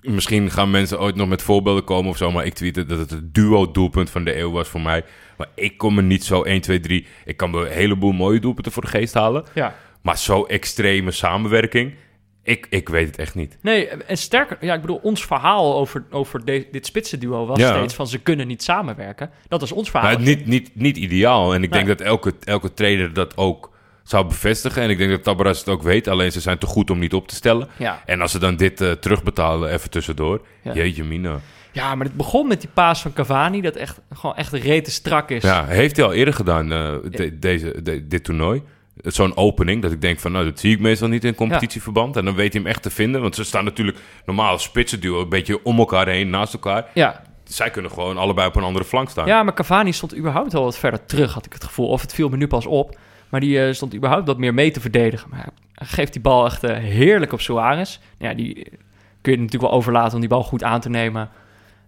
[0.07, 3.11] misschien gaan mensen ooit nog met voorbeelden komen of zo, maar ik tweette dat het
[3.11, 5.05] het duo-doelpunt van de eeuw was voor mij.
[5.37, 7.07] Maar ik kom er niet zo 1, 2, 3...
[7.25, 9.75] Ik kan me een heleboel mooie doelpunten voor de geest halen, Ja.
[10.03, 11.95] maar zo extreme samenwerking,
[12.43, 13.59] ik, ik weet het echt niet.
[13.63, 17.77] Nee, en sterker, ja, ik bedoel, ons verhaal over, over de- dit spitsenduo was Ja.
[17.77, 19.31] steeds van ze kunnen niet samenwerken.
[19.49, 20.13] Dat is ons verhaal.
[20.13, 21.55] Maar niet, niet, niet ideaal.
[21.55, 23.75] En ik denk dat elke, elke trainer dat ook
[24.07, 24.83] zou bevestigen.
[24.83, 26.09] En ik denk dat Tabaras het ook weet.
[26.09, 27.69] Alleen ze zijn te goed om niet op te stellen.
[27.77, 28.03] Ja.
[28.07, 30.41] En als ze dan dit eh, terugbetalen, even tussendoor.
[30.63, 30.73] Ja.
[30.73, 31.41] Jeetje mina.
[31.73, 35.31] ja, maar het begon met die paas van Cavani, dat echt gewoon echt rete strak
[35.31, 35.43] is.
[35.43, 38.63] Ja, heeft hij al eerder gedaan, eh, de- deze, de- dit toernooi.
[39.03, 42.17] Zo'n opening, dat ik denk van, nou, dat zie ik meestal niet in competitieverband.
[42.17, 43.21] En dan weet hij hem echt te vinden.
[43.21, 46.87] Want ze staan natuurlijk normaal spitsenduo een beetje om elkaar heen, naast elkaar.
[46.95, 49.27] Ja, Zij kunnen gewoon allebei op een andere flank staan.
[49.27, 51.89] Ja, maar Cavani stond überhaupt al wat verder terug, had ik het gevoel.
[51.89, 52.99] Of het viel me nu pas op.
[53.29, 55.29] Maar die eh, stond überhaupt wat meer mee te verdedigen.
[55.31, 57.99] Maar hij geeft die bal echt eh, heerlijk op Suarez.
[58.19, 58.73] Ja, die eh,
[59.21, 61.29] kun je natuurlijk wel overlaten om die bal goed aan te nemen.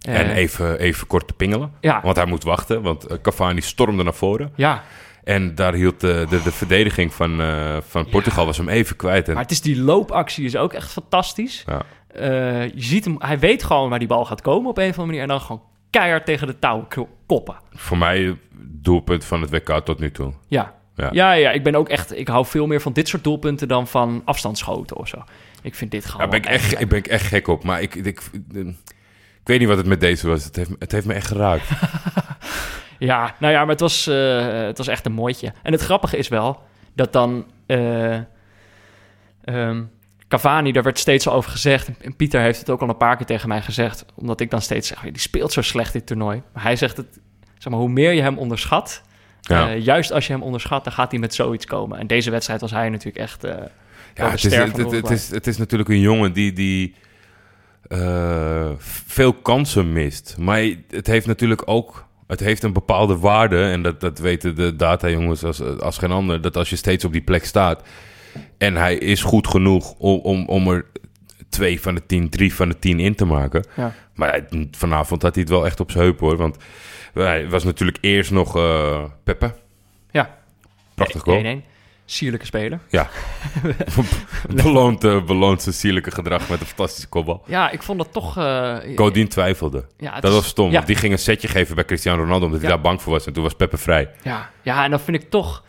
[0.01, 1.71] En even, even kort te pingelen.
[1.79, 4.51] Ja, Want hij moet wachten, want Cavani stormde naar voren.
[4.55, 4.83] ja,
[5.23, 7.41] En daar hield de, de, de verdediging van,
[7.87, 9.27] van Portugal was hem even kwijt.
[9.27, 11.65] En, maar het is die loopactie is ook echt fantastisch.
[11.67, 11.81] ja.
[12.73, 15.05] Je ziet hem, hij weet gewoon waar die bal gaat komen op een of andere
[15.05, 15.21] manier.
[15.21, 16.87] En dan gewoon keihard tegen de touw
[17.25, 17.55] koppen.
[17.73, 20.33] Voor mij doelpunt van het WK tot nu toe.
[20.47, 20.73] Ja.
[20.99, 21.09] Ja.
[21.11, 21.31] Ja.
[21.31, 22.17] ja, ik ben ook echt.
[22.17, 25.23] Ik hou veel meer van dit soort doelpunten dan van afstandsschoten of zo.
[25.61, 26.29] Ik vind dit gewoon.
[26.29, 27.63] Daar ben ik, echt, ik ben ik echt gek op.
[27.63, 28.21] Maar ik, ik, ik,
[29.41, 30.43] ik weet niet wat het met deze was.
[30.43, 31.69] Het heeft, het heeft me echt geraakt.
[32.99, 35.53] Ja, nou ja, maar het was, eh, het was echt een mooitje.
[35.63, 36.61] En het grappige is wel
[36.95, 37.45] dat dan.
[37.65, 38.23] ehm,
[40.27, 41.89] Cavani, daar werd steeds al over gezegd.
[42.01, 44.05] En Pieter heeft het ook al een paar keer tegen mij gezegd.
[44.15, 46.41] Omdat ik dan steeds zeg: die speelt zo slecht dit toernooi.
[46.53, 47.19] Maar hij zegt het.
[47.57, 49.01] Zeg maar, hoe meer je hem onderschat.
[49.49, 49.69] Ja.
[49.71, 51.97] eh, juist als je hem onderschat, dan gaat hij met zoiets komen.
[51.99, 53.43] En deze wedstrijd was hij natuurlijk echt.
[53.43, 53.55] eh,
[54.15, 56.95] Ja, het is, het, is, het is natuurlijk een jongen die, die
[57.87, 60.35] eh, veel kansen mist.
[60.39, 62.07] Maar het heeft natuurlijk ook...
[62.27, 63.63] Het heeft een bepaalde waarde.
[63.63, 66.41] En dat, dat weten de data-jongens als, als geen ander.
[66.41, 67.81] Dat als je steeds op die plek staat...
[68.57, 70.85] En hij is goed genoeg om, om, om er
[71.49, 73.65] twee van de tien, drie van de tien in te maken.
[73.75, 73.93] Ja.
[74.15, 76.37] Maar hij- vanavond had hij het wel echt op zijn heup hoor.
[76.37, 76.57] Want
[77.13, 79.53] hij was natuurlijk eerst nog eh Peppe.
[80.11, 80.37] Ja.
[80.95, 81.61] Prachtig goal.
[81.61, 81.65] 1-1.
[82.05, 82.79] Sierlijke speler.
[82.89, 83.07] Ja.
[84.63, 87.43] beloont, eh, beloont zijn sierlijke gedrag met een fantastische kopbal.
[87.45, 88.37] Ja, ik vond dat toch.
[88.37, 89.85] eh, Godin twijfelde.
[89.97, 90.71] ja, het Dat is- was stom.
[90.71, 93.25] Ja, Die ging een setje geven bij Cristiano Ronaldo omdat hij daar bang voor was.
[93.25, 94.09] En toen was Peppe vrij.
[94.23, 95.63] Ja, ja, en dan vind ik toch...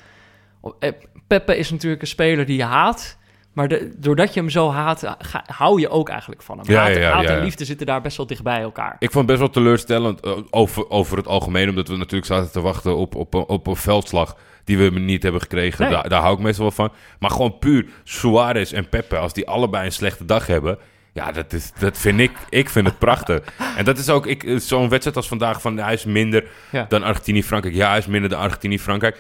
[0.78, 0.92] eh,
[1.26, 3.18] Peppe is natuurlijk een speler die je haat.
[3.52, 6.66] Maar de- doordat je hem zo haat, ga- hou je ook eigenlijk van hem.
[6.70, 8.96] Ja, haat ja, ja, haat ja, en liefde zitten daar best wel dichtbij elkaar.
[8.98, 11.68] Ik vond het best wel teleurstellend eh, over, over het algemeen.
[11.68, 15.40] Omdat we natuurlijk zaten te wachten op, op, op een veldslag die we niet hebben
[15.40, 15.82] gekregen.
[15.84, 15.92] Nee.
[15.92, 16.90] Daar, daar hou ik meestal wel van.
[17.18, 20.78] Maar gewoon puur Suarez en Peppe, als die allebei een slechte dag hebben...
[21.12, 22.30] Ja, dat, is, dat vind ik.
[22.48, 23.40] Ik vind het prachtig.
[23.76, 26.86] En dat is ook ik- eh, zo'n wedstrijd als vandaag van hij is minder Ja.
[26.88, 27.76] dan Argentinië-Frankrijk.
[27.76, 29.18] Ja, hij is minder dan Argentinië-Frankrijk.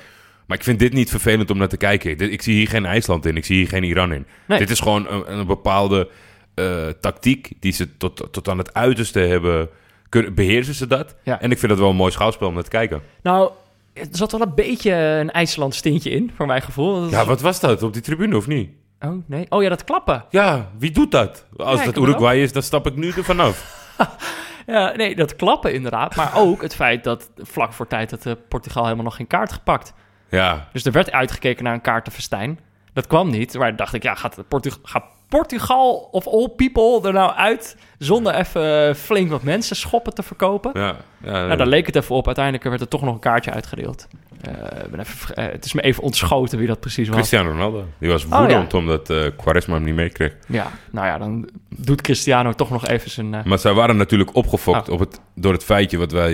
[0.50, 2.32] Maar ik vind dit niet vervelend om naar te kijken.
[2.32, 3.36] Ik zie hier geen IJsland in.
[3.36, 4.26] Ik zie hier geen Iran in.
[4.46, 4.58] Nee.
[4.58, 6.08] Dit is gewoon een, een bepaalde
[6.54, 9.68] eh, tactiek die ze tot, tot aan het uiterste hebben.
[10.08, 11.16] Kunnen, beheersen ze dat?
[11.22, 11.40] Ja.
[11.40, 13.02] En ik vind dat wel een mooi schouwspel om naar te kijken.
[13.22, 13.50] Nou,
[13.94, 17.00] er zat wel een beetje een IJsland stintje in, voor mijn gevoel.
[17.00, 17.82] Dat Ja, wat was dat?
[17.82, 18.70] Op die tribune of niet?
[19.00, 19.46] Oh, nee.
[19.48, 20.24] Oh ja, dat klappen.
[20.30, 21.46] Ja, wie doet dat?
[21.56, 23.58] Als Ja, dat het Uruguay is, dan stap ik nu er vanaf.
[24.66, 26.16] Ja, nee, dat klappen inderdaad.
[26.16, 29.52] Maar ook het feit dat vlak voor tijd dat eh, Portugal helemaal nog geen kaart
[29.52, 29.92] gepakt.
[30.30, 32.58] Ja, Dus er werd uitgekeken naar een kaartenfestijn.
[32.92, 33.54] Dat kwam niet.
[33.54, 37.76] Maar dacht ik, ja, gaat, Portu gaat Portugal of all people er nou uit...
[37.98, 40.70] zonder even eh, flink wat mensen schoppen te verkopen?
[40.74, 40.96] ja.
[41.22, 42.26] ja Nou, daar leek het even op.
[42.26, 44.08] Uiteindelijk werd er toch nog een kaartje uitgedeeld.
[44.40, 44.52] Eh,
[44.90, 47.16] ben even, eh, het is me even ontschoten wie dat precies was.
[47.16, 47.84] Cristiano Ronaldo.
[47.98, 50.36] Die was Oh, woedend omdat eh Quaresma hem niet meekreeg.
[50.48, 53.30] Ja, nou ja, dan doet Cristiano toch nog even zijn...
[53.44, 54.94] Maar zij waren natuurlijk opgefokt Ah.
[54.94, 56.32] op het, door het feitje wat wij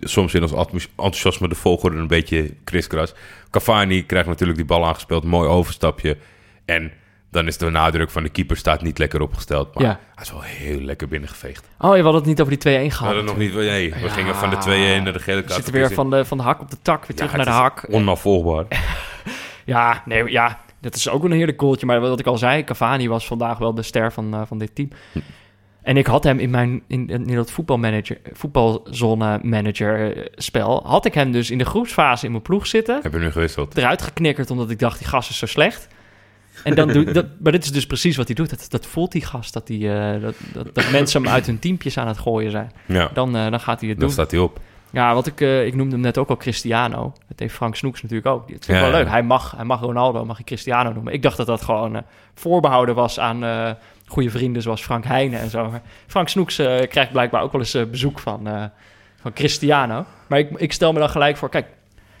[0.00, 0.52] soms in ons
[0.96, 3.14] enthousiasme de volgorde een beetje kriskras.
[3.50, 6.16] Cavani krijgt natuurlijk die bal aangespeeld, mooi overstapje.
[6.64, 6.92] En
[7.30, 9.74] dan is de nadruk van de keeper staat niet lekker opgesteld.
[9.74, 10.00] Maar Ja.
[10.14, 11.68] hij is wel heel lekker binnengeveegd.
[11.78, 13.06] Oh, je had het niet over die 2-1 We gehad.
[13.06, 13.54] hadden nog niet...
[13.54, 14.08] Nee, we Ja.
[14.08, 15.54] gingen van de 2-1 naar de gele We kaart.
[15.54, 17.86] zitten weer van de, van de hak op de tak, weer terug naar de hak.
[17.90, 18.64] Onafvolgbaar.
[19.66, 21.86] Ja, nee, ja, dat is ook een heerlijk goaltje.
[21.86, 24.74] Maar wat ik al zei, Cavani was vandaag wel de ster van, eh, van dit
[24.74, 24.88] team.
[25.84, 31.04] En ik had hem in mijn in, in dat voetbalmanager, voetbalzone manager eh, spel, had
[31.04, 33.00] ik hem dus in de groepsfase in mijn ploeg zitten.
[33.02, 33.76] Heb je nu gewisseld?
[33.76, 35.88] Eruit geknikkerd omdat ik dacht, die gast is zo slecht.
[36.64, 38.50] En dan doe, dat, maar dit is dus precies wat hij doet.
[38.50, 41.58] Dat, dat voelt die gast, dat, die, eh, dat, dat, dat mensen hem uit hun
[41.58, 42.72] teampjes aan het gooien zijn.
[42.86, 44.16] Ja, Dan, eh, dan gaat hij het dan doen.
[44.16, 44.60] staat hij op.
[44.94, 47.12] Ja, wat ik, eh, ik noemde hem net ook al Cristiano.
[47.28, 48.40] Dat heeft Frank Snoeks natuurlijk ook.
[48.40, 49.08] Dat vind ik Ja, wel leuk.
[49.08, 51.12] Hij mag, hij mag Ronaldo, mag je Cristiano noemen.
[51.12, 52.02] Ik dacht dat dat gewoon eh,
[52.34, 53.70] voorbehouden was aan eh,
[54.06, 55.70] goede vrienden zoals Frank Heijnen en zo.
[55.70, 56.56] Maar Frank Snoeks
[56.88, 58.70] krijgt blijkbaar ook wel eens bezoek van,
[59.20, 60.04] van Cristiano.
[60.26, 61.66] Maar ik, ik stel me dan gelijk voor, kijk,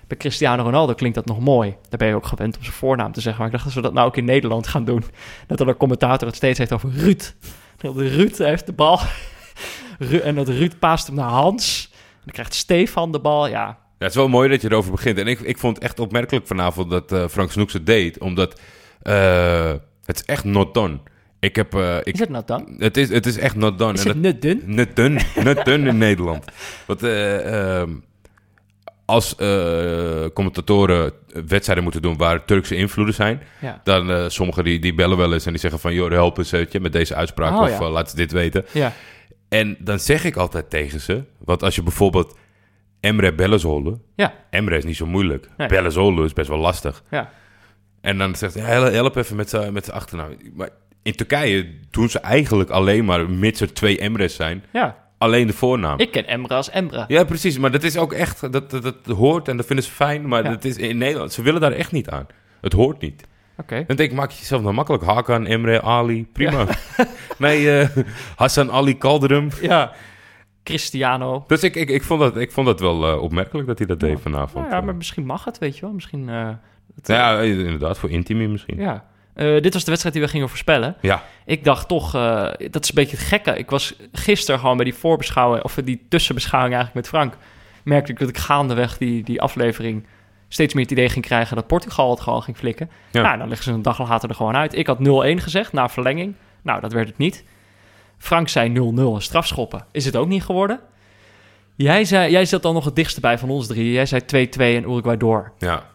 [0.06, 1.76] bij Cristiano Ronaldo klinkt dat nog mooi.
[1.88, 3.42] Daar ben je ook gewend om zijn voornaam te zeggen.
[3.42, 5.04] Maar ik dacht dat we dat nou ook in Nederland gaan doen.
[5.46, 7.34] Dat er een commentator het steeds heeft over Ruud.
[7.94, 9.00] Ruud heeft de bal.
[10.22, 11.92] En dat Ruud paast hem naar Hans.
[12.24, 13.46] Dan krijgt Stefan de bal.
[13.48, 15.18] Ja, Ja, het is wel mooi dat je erover begint.
[15.18, 18.18] En ik, ik vond het echt opmerkelijk vanavond dat eh, Frank Snoeks het deed.
[18.18, 18.60] Omdat
[19.02, 19.72] eh,
[20.04, 20.98] het is echt not done.
[21.38, 21.74] Ik heb...
[21.74, 22.74] eh, ik, is het nou dan?
[22.78, 23.92] het, is, het is echt not done.
[23.92, 24.62] Is En het nut dun?
[24.66, 26.44] Net dun, net dun in Nederland.
[26.86, 27.90] Want eh, ehm,
[29.04, 29.34] als
[30.34, 31.12] commentatoren
[31.46, 33.80] wedstrijden moeten doen waar Turkse invloeden zijn, Ja.
[33.84, 36.92] dan sommigen die, die bellen wel eens en die zeggen van, joh, help eens met
[36.92, 37.90] deze uitspraak Oh, of ja.
[37.90, 38.64] laat ze dit weten.
[38.72, 38.92] Ja.
[39.58, 42.38] En dan zeg ik altijd tegen ze, want als je bijvoorbeeld
[43.00, 44.34] Emre Bellezoğlu, Ja.
[44.50, 45.68] Emre is niet zo moeilijk, Nee.
[46.24, 47.02] Is best wel lastig.
[47.10, 47.30] Ja.
[48.00, 50.30] En dan zegt hij, help- even met zijn met zijn achternaam.
[50.54, 50.68] Maar
[51.02, 54.96] in Turkije doen ze eigenlijk alleen maar, mits er twee Emre's zijn, Ja.
[55.18, 55.98] alleen de voornaam.
[55.98, 57.04] Ik ken Emra als Emra.
[57.08, 57.58] Ja, precies.
[57.58, 60.28] Maar dat is ook echt, dat, dat, dat hoort en dat vinden ze fijn.
[60.28, 60.50] Maar Ja.
[60.50, 62.26] dat is in Nederland, ze willen daar echt niet aan.
[62.60, 63.24] Het hoort niet.
[63.56, 63.84] Oké.
[63.86, 65.02] Dan denk ik, maak je jezelf nou makkelijk.
[65.04, 66.66] Hakan, Emre, Ali, prima.
[67.38, 67.88] nee, eh,
[68.36, 69.48] Hassan Ali Kalderum.
[69.60, 69.92] Ja.
[70.62, 71.44] Cristiano.
[71.46, 74.00] Dus ik, ik, ik, vond dat, ik vond dat wel eh, opmerkelijk dat hij dat
[74.00, 74.70] deed vanavond.
[74.70, 75.92] Ja, maar misschien mag het, weet je wel.
[75.92, 76.28] Misschien...
[76.28, 76.48] eh,
[76.94, 78.76] het- ja, inderdaad, voor Intimi misschien.
[78.80, 79.04] Ja.
[79.34, 80.96] dit was de wedstrijd die we gingen voorspellen.
[81.00, 81.22] ja.
[81.46, 82.10] Ik dacht toch,
[82.70, 83.56] dat is een beetje het gekke.
[83.58, 87.36] Ik was gisteren gewoon bij die voorbeschouwing, of die tussenbeschouwing eigenlijk met Frank.
[87.84, 90.06] Merkte ik dat ik gaandeweg die, die aflevering
[90.54, 92.90] steeds meer het idee ging krijgen dat Portugal het gewoon ging flikken.
[93.10, 93.22] Ja.
[93.22, 94.74] Nou, dan leggen ze een dag later er gewoon uit.
[94.74, 95.02] Ik had 0-1
[95.42, 96.34] gezegd na verlenging.
[96.62, 97.44] Nou, dat werd het niet.
[98.18, 99.86] Frank zei 0-0 en strafschoppen.
[99.92, 100.80] Is het ook niet geworden?
[101.76, 103.92] Jij, zei, jij zat dan nog het dichtste bij van ons drie.
[103.92, 104.26] Jij zei 2-2
[104.58, 105.52] en Uruguay door.
[105.58, 105.92] Ja.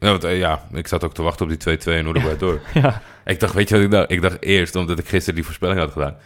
[0.00, 2.60] Ja, want, eh, ja, ik zat ook te wachten op die 2-2 en erbij door.
[2.82, 3.02] Ja.
[3.24, 4.10] Ik dacht, weet je wat ik dacht?
[4.10, 6.16] Ik dacht eerst, omdat ik gisteren die voorspelling had gedaan,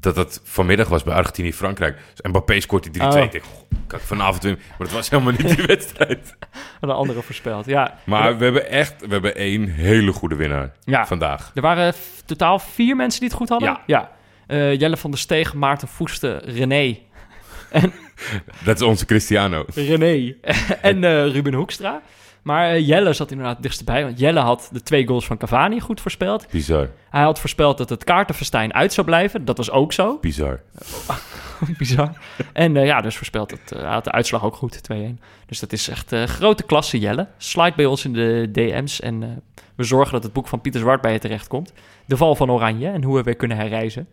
[0.00, 1.98] dat het vanmiddag was bij Argentinië-Frankrijk.
[2.14, 3.04] Dus Mbappé scoort die 3-2.
[3.04, 3.16] Oh.
[3.16, 4.56] Ik dacht, goh, kan ik vanavond weer...
[4.56, 6.36] Maar dat was helemaal niet die wedstrijd.
[6.80, 7.66] Een andere voorspeld.
[7.66, 7.98] Ja.
[8.04, 11.06] Maar we hebben echt, we hebben één hele goede winnaar ja.
[11.06, 11.50] vandaag.
[11.54, 11.94] Er waren
[12.24, 13.68] totaal vier mensen die het goed hadden.
[13.68, 13.82] Ja.
[13.86, 14.10] ja.
[14.46, 16.98] Eh, Jelle van der Steeg, Maarten Voeste, René.
[18.64, 19.64] Dat is onze Cristiano.
[19.74, 20.34] René
[20.82, 22.02] en eh, Ruben Hoekstra.
[22.46, 24.04] Maar eh, Jelle zat inderdaad het dichtst bij.
[24.04, 26.46] Want Jelle had de twee goals van Cavani goed voorspeld.
[26.50, 29.44] Bizar, Hij had voorspeld dat het kaartenfestijn uit zou blijven.
[29.44, 30.18] Dat was ook zo.
[30.20, 30.60] bizar.
[31.78, 32.12] Bizar.
[32.52, 34.94] En eh, ja, dus voorspeld dat hij had de uitslag ook goed, 2-1.
[35.46, 37.28] Dus dat is echt eh, grote klasse, Jelle.
[37.36, 39.42] Slide bij ons in de DM's en
[39.74, 41.72] we zorgen dat het boek van Pieter Zwart bij je terechtkomt.
[42.04, 44.08] De val van Oranje en hoe we weer kunnen herreizen.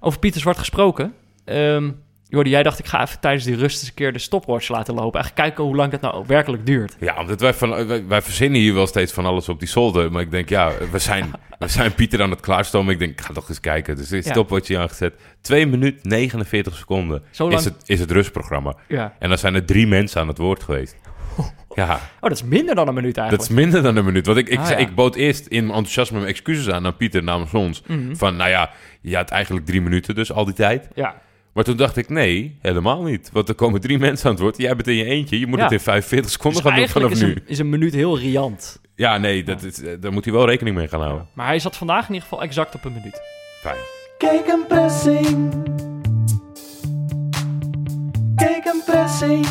[0.00, 1.14] Over Pieter Zwart gesproken.
[1.44, 1.90] ehm
[2.30, 4.94] Jordi, jij dacht ik ga even tijdens die rust eens een keer de stopwatch laten
[4.94, 5.20] lopen.
[5.20, 6.96] Eigenlijk kijken hoe lang dat nou werkelijk duurt.
[7.00, 10.12] Ja, omdat wij, van, wij, wij verzinnen hier wel steeds van alles op die zolder.
[10.12, 12.92] Maar ik denk, ja, we zijn, we zijn Pieter aan het klaarstomen.
[12.92, 13.96] Ik denk, ik ga toch eens kijken.
[13.96, 14.30] Dus dit Ja.
[14.30, 15.14] stopwatch aangezet.
[15.40, 17.58] 2 minuten 49 seconden Zo lang?
[17.58, 18.74] is het, is het rustprogramma.
[18.88, 19.14] Ja.
[19.18, 20.96] En dan zijn er drie mensen aan het woord geweest.
[21.74, 23.50] Ja, Oh, dat is minder dan een minuut dat eigenlijk.
[23.50, 24.26] is minder dan een minuut.
[24.26, 24.76] Want ik, ik, Ah, ja.
[24.76, 27.82] ik bood eerst in mijn enthousiasme mijn excuses aan aan Pieter namens ons.
[27.86, 28.14] Mhm.
[28.14, 28.70] Van, nou ja,
[29.00, 30.88] je had eigenlijk drie minuten dus al die tijd.
[30.94, 31.14] Ja.
[31.52, 33.30] Maar toen dacht ik, nee, helemaal niet.
[33.32, 34.56] Want er komen drie mensen aan het woord.
[34.56, 35.38] Jij bent in je eentje.
[35.38, 35.62] Je moet Ja.
[35.64, 37.26] het in 45 seconden Dus gaan doen vanaf is nu.
[37.30, 38.80] een, is een minuut heel riant.
[38.94, 41.28] Ja, nee, dat is, eh, daar moet hij wel rekening mee gaan houden.
[41.34, 43.20] Maar hij zat vandaag in ieder geval exact op een minuut.
[43.60, 43.76] Fijn.
[44.18, 45.54] Kijk een pressing.
[48.36, 49.46] Kijk een pressing.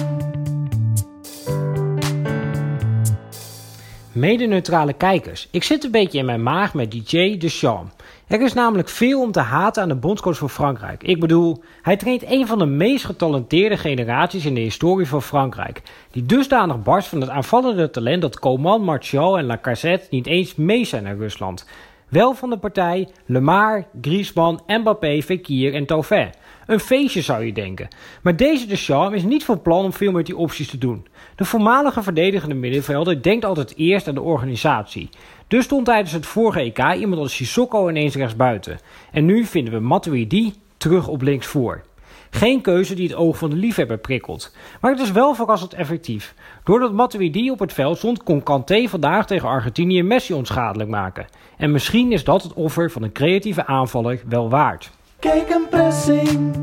[4.19, 7.93] Mede-neutrale kijkers, ik zit een beetje in mijn maag met DJ Deschamps.
[8.27, 11.03] Er is namelijk veel om te haten aan de bondscoach van Frankrijk.
[11.03, 15.81] Ik bedoel, hij traint een van de meest getalenteerde generaties in de historie van Frankrijk.
[16.11, 20.85] Die dusdanig barst van het aanvallende talent dat Coman, Martial en Lacazette niet eens mee
[20.85, 21.65] zijn naar Rusland.
[22.09, 26.29] Wel van de partij Lemar, Griezmann, Mbappé, Fekir en Tauvin.
[26.65, 27.87] Een feestje zou je denken.
[28.21, 31.07] Maar deze de Charme is niet van plan om veel met die opties te doen.
[31.39, 35.09] De voormalige verdedigende middenvelder denkt altijd eerst aan de organisatie.
[35.47, 38.79] Dus stond tijdens het vorige EK iemand als Sissoko ineens rechtsbuiten.
[39.11, 41.81] En nu vinden we Matuidi terug op links voor.
[42.29, 44.55] Geen keuze die het oog van de liefhebber prikkelt.
[44.81, 46.33] Maar het is wel verrassend effectief.
[46.63, 51.25] Doordat Matuidi op het veld stond, kon Kanté vandaag tegen Argentinië Messi onschadelijk maken.
[51.57, 54.91] En misschien is dat het offer van een creatieve aanvaller wel waard.
[55.19, 56.55] Kijk een pressing.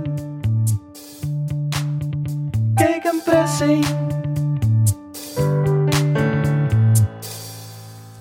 [2.74, 3.84] Kijk een pressing.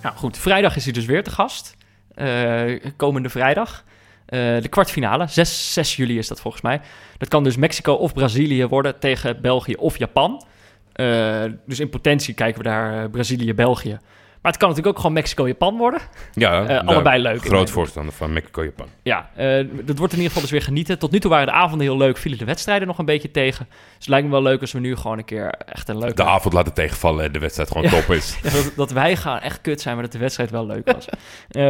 [0.06, 1.78] Nou goed, vrijdag is hij dus weer te gast.
[2.16, 3.84] Eh, komende vrijdag.
[4.26, 6.82] Eh, de kwartfinale, 6, 6 juli is dat volgens mij.
[7.18, 10.46] Dat kan dus Mexico of Brazilië worden tegen België of Japan.
[10.92, 13.98] Eh, dus in potentie kijken we daar Brazilië-België.
[14.46, 16.00] Maar het kan natuurlijk ook gewoon Mexico-Japan worden.
[16.34, 18.88] Ja, Eh, allebei leuk Groot voorstander van Mexico-Japan.
[19.04, 21.00] Ja, eh, dat wordt in ieder geval dus weer genieten.
[21.00, 23.66] Tot nu toe waren de avonden heel leuk, vielen de wedstrijden nog een beetje tegen.
[23.70, 26.16] Dus het lijkt me wel leuk als we nu gewoon een keer echt een leuke...
[26.16, 27.90] De avond laten tegenvallen en de wedstrijd gewoon Ja.
[27.90, 28.38] top is.
[28.44, 31.06] Ja, dat, dat wij gaan echt kut zijn, maar dat de wedstrijd wel leuk was.
[31.50, 31.62] Eh,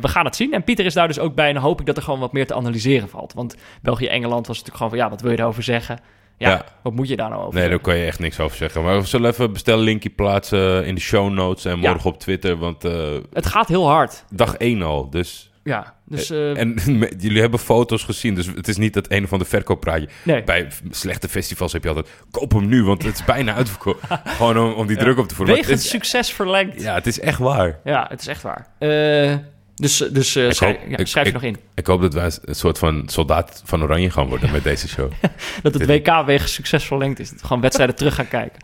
[0.00, 0.52] we gaan het zien.
[0.52, 1.48] En Pieter is daar dus ook bij.
[1.48, 3.32] En hoop ik dat er gewoon wat meer te analyseren valt.
[3.32, 4.98] Want België-Engeland was natuurlijk gewoon van...
[4.98, 5.98] Ja, wat wil je daarover zeggen?
[6.40, 6.64] Ja, Ja.
[6.82, 8.82] wat moet je daar nou over Nee, daar kan je echt niks over zeggen.
[8.82, 12.56] Maar we zullen even bestel linkje plaatsen in de show notes en morgen op Twitter.
[12.56, 14.24] Want eh, Het gaat heel hard.
[14.30, 15.50] dag 1 al, dus...
[15.64, 16.30] Ja, dus...
[16.30, 16.74] eh, En
[17.18, 20.08] jullie hebben foto's gezien, dus het is niet dat een of ander verkooppraatje.
[20.22, 20.44] nee.
[20.44, 24.00] Bij slechte festivals heb je altijd, koop hem nu, want het is bijna uitverkocht.
[24.24, 25.54] Gewoon om, om die druk op te voeren.
[25.54, 26.80] Wegens het is, succes verlengd.
[26.80, 26.82] Ja.
[26.88, 27.78] ja, het is echt waar.
[27.84, 28.66] het is echt waar.
[28.78, 29.34] Eh,
[29.80, 31.56] dus dus eh, Ik schrijf, hoop- ja, ik- schrijf je ik- nog in.
[31.74, 35.10] Ik hoop dat wij een soort van soldaat van Oranje gaan worden met deze show.
[35.62, 37.30] Dat het WK wegens succes verlengd is.
[37.30, 38.62] Dat we gewoon wedstrijden terug gaan kijken.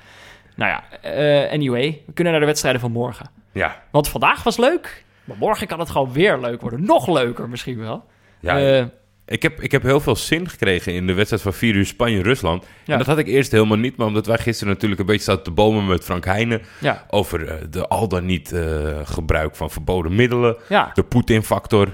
[0.55, 2.03] Nou ja, eh, anyway.
[2.07, 3.31] We kunnen naar de wedstrijden van morgen.
[3.53, 5.05] Ja, Want vandaag was leuk.
[5.25, 6.85] Maar morgen kan het gewoon weer leuk worden.
[6.85, 8.05] Nog leuker misschien wel.
[8.41, 8.85] ja Eh,
[9.27, 12.64] ik, heb, ik heb heel veel zin gekregen in de wedstrijd van 4 uur Spanje-Rusland.
[12.85, 12.93] Ja.
[12.93, 15.43] En dat had ik eerst helemaal niet, maar omdat wij gisteren natuurlijk een beetje zaten
[15.43, 19.70] te bomen met Frank Heijnen ja, over eh, de al dan niet eh, gebruik van
[19.70, 20.91] verboden middelen, ja.
[20.95, 21.89] de Poetin-factor.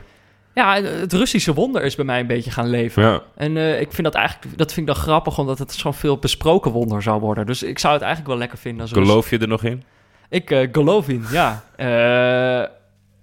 [0.55, 3.03] ja, het Russische wonder is bij mij een beetje gaan leven.
[3.03, 3.23] Ja.
[3.37, 6.19] En eh, ik vind dat eigenlijk, dat vind ik dan grappig, omdat het zo'n veel
[6.19, 7.47] besproken wonder zou worden.
[7.47, 9.83] Dus ik zou het eigenlijk wel lekker vinden als Geloof je er nog in?
[10.29, 11.65] Ik eh geloof in, ja.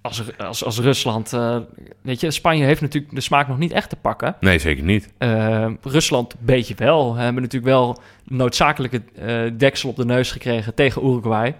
[0.01, 1.57] Als, als, als Rusland, eh,
[2.01, 4.35] weet je, Spanje heeft natuurlijk de smaak nog niet echt te pakken.
[4.39, 5.13] Nee, zeker niet.
[5.17, 7.13] Eh, Rusland een beetje wel.
[7.15, 11.55] We hebben natuurlijk wel een noodzakelijke eh, deksel op de neus gekregen tegen Uruguay.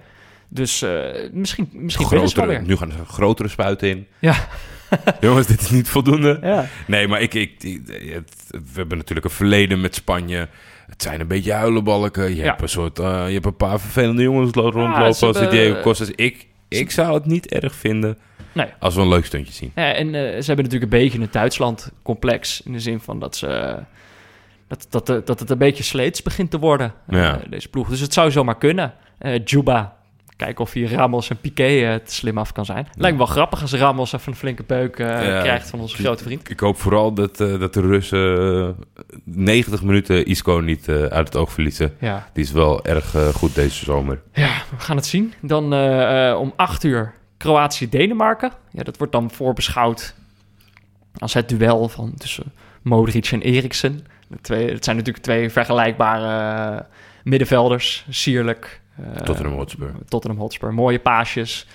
[0.48, 0.86] Dus
[1.32, 2.62] misschien, misschien ze Grotere, weer.
[2.62, 4.08] nu gaan er grotere spuiten in.
[4.20, 4.36] Ja.
[5.22, 6.40] Jongens, dit is niet voldoende.
[6.42, 6.66] Ja.
[6.88, 10.48] Nee, maar ik, ik, ik- het- we hebben natuurlijk een verleden met Spanje.
[10.88, 12.30] Het zijn een beetje huilenbalken.
[12.30, 12.44] Je, Ja.
[12.44, 16.12] hebt, een soort, je hebt een paar vervelende jongens lo- rondlopen ze als Diego Costas.
[16.16, 18.18] Ik, ik zou het niet erg vinden
[18.52, 18.68] Nee.
[18.80, 19.72] als we een leuk stuntje zien.
[19.76, 22.62] Ja, en eh, ze hebben natuurlijk een beetje een Duitsland-complex.
[22.62, 23.80] In de zin van dat ze...
[24.70, 27.89] Dat, dat, eh, dat het een beetje sleets begint te worden, eh, deze ploeg.
[27.89, 28.93] Dus het zou zomaar kunnen.
[29.18, 29.95] Eh Juba,
[30.36, 32.88] kijken of hij Ramos en Piqué te slim af kan zijn.
[32.95, 36.50] Lijkt me wel grappig als Ramos even een flinke beuk krijgt van onze grote vriend.
[36.50, 41.52] Ik hoop vooral dat, dat de Russen eh, 90 minuten Isco niet uit het oog
[41.52, 41.95] verliezen.
[42.00, 42.30] Ja.
[42.34, 44.22] Die is wel erg goed deze zomer.
[44.34, 45.34] ja, we gaan het zien.
[45.41, 45.74] Dan
[46.36, 48.52] om 8 uur Kroatië-Denemarken.
[48.72, 50.16] Ja, dat wordt dan voorbeschouwd
[51.18, 54.06] als het duel van tussen Modric en Eriksen.
[54.28, 56.86] De twee, het zijn natuurlijk twee vergelijkbare eh,
[57.24, 58.06] middenvelders.
[58.10, 58.82] Sierlijk.
[58.96, 59.92] eh, Tottenham Hotspur.
[60.08, 60.74] Tottenham Hotspur.
[60.74, 61.68] Mooie paasjes.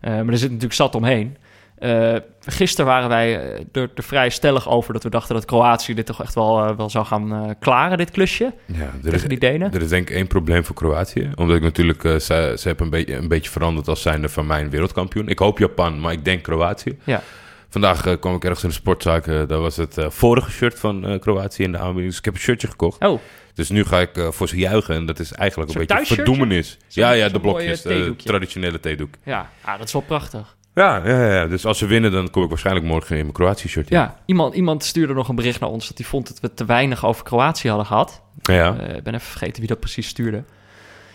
[0.00, 1.36] Eh, maar er zit natuurlijk zat omheen.
[1.78, 2.16] Eh
[2.46, 6.06] gisteren waren wij eh, er, er vrij stellig over dat we dachten dat Kroatië dit
[6.06, 8.52] toch echt wel, eh, wel zou gaan klaren, dit klusje.
[8.64, 9.72] Ja, er is, die Denen.
[9.72, 11.30] er is denk ik één probleem voor Kroatië.
[11.34, 14.70] Omdat ik natuurlijk, ze, ze hebben een, beetje een beetje veranderd als zijnde van mijn
[14.70, 15.28] wereldkampioen.
[15.28, 16.98] Ik hoop Japan, maar ik denk Kroatië.
[17.04, 17.22] Ja.
[17.68, 19.24] Vandaag kwam ik ergens in de sportzaak.
[19.24, 22.08] daar was het vorige shirt van Kroatië in de aanbieding.
[22.08, 23.04] Dus ik heb een shirtje gekocht.
[23.04, 23.20] Oh,
[23.54, 24.94] Dus nu ga ik voor ze juichen.
[24.94, 26.78] En dat is eigenlijk een beetje verdoemenis.
[26.88, 27.86] Ja, ja, de blokjes.
[28.24, 29.14] Traditionele theedoek.
[29.24, 29.50] ja.
[29.64, 30.55] Ah, dat is wel prachtig.
[30.76, 31.46] Ja, ja, ja.
[31.46, 33.88] Dus als ze winnen, dan kom ik waarschijnlijk morgen in mijn Kroatië-shirt.
[33.88, 36.64] Ja, iemand, iemand stuurde nog een bericht naar ons dat hij vond dat we te
[36.64, 38.22] weinig over Kroatië hadden gehad.
[38.42, 38.76] ja.
[38.78, 40.44] Eh, Ik ben even vergeten wie dat precies stuurde.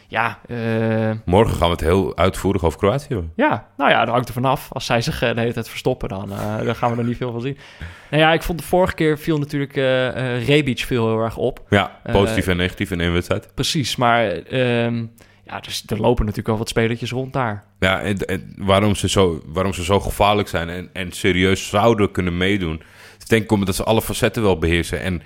[0.07, 3.31] Ja, eh, Morgen gaan we het heel uitvoerig over Kroatië hebben.
[3.35, 4.67] ja, nou ja, dat hangt er vanaf.
[4.71, 6.29] Als zij zich eh, de hele tijd verstoppen, dan,
[6.65, 7.57] dan gaan we er niet veel van zien.
[8.09, 9.73] Nou ja, ik vond de vorige keer viel natuurlijk
[10.45, 11.61] Rebic viel heel erg op.
[11.69, 13.51] Ja, positief en negatief in één wedstrijd.
[13.55, 15.05] Precies, maar ehm,
[15.51, 17.63] ja, dus er lopen natuurlijk wel wat spelertjes rond daar.
[17.79, 22.11] Ja, en, en waarom, ze zo, waarom ze zo gevaarlijk zijn en, en serieus zouden
[22.11, 22.81] kunnen meedoen.
[23.19, 25.01] Ik denk omdat ze alle facetten wel beheersen.
[25.01, 25.21] En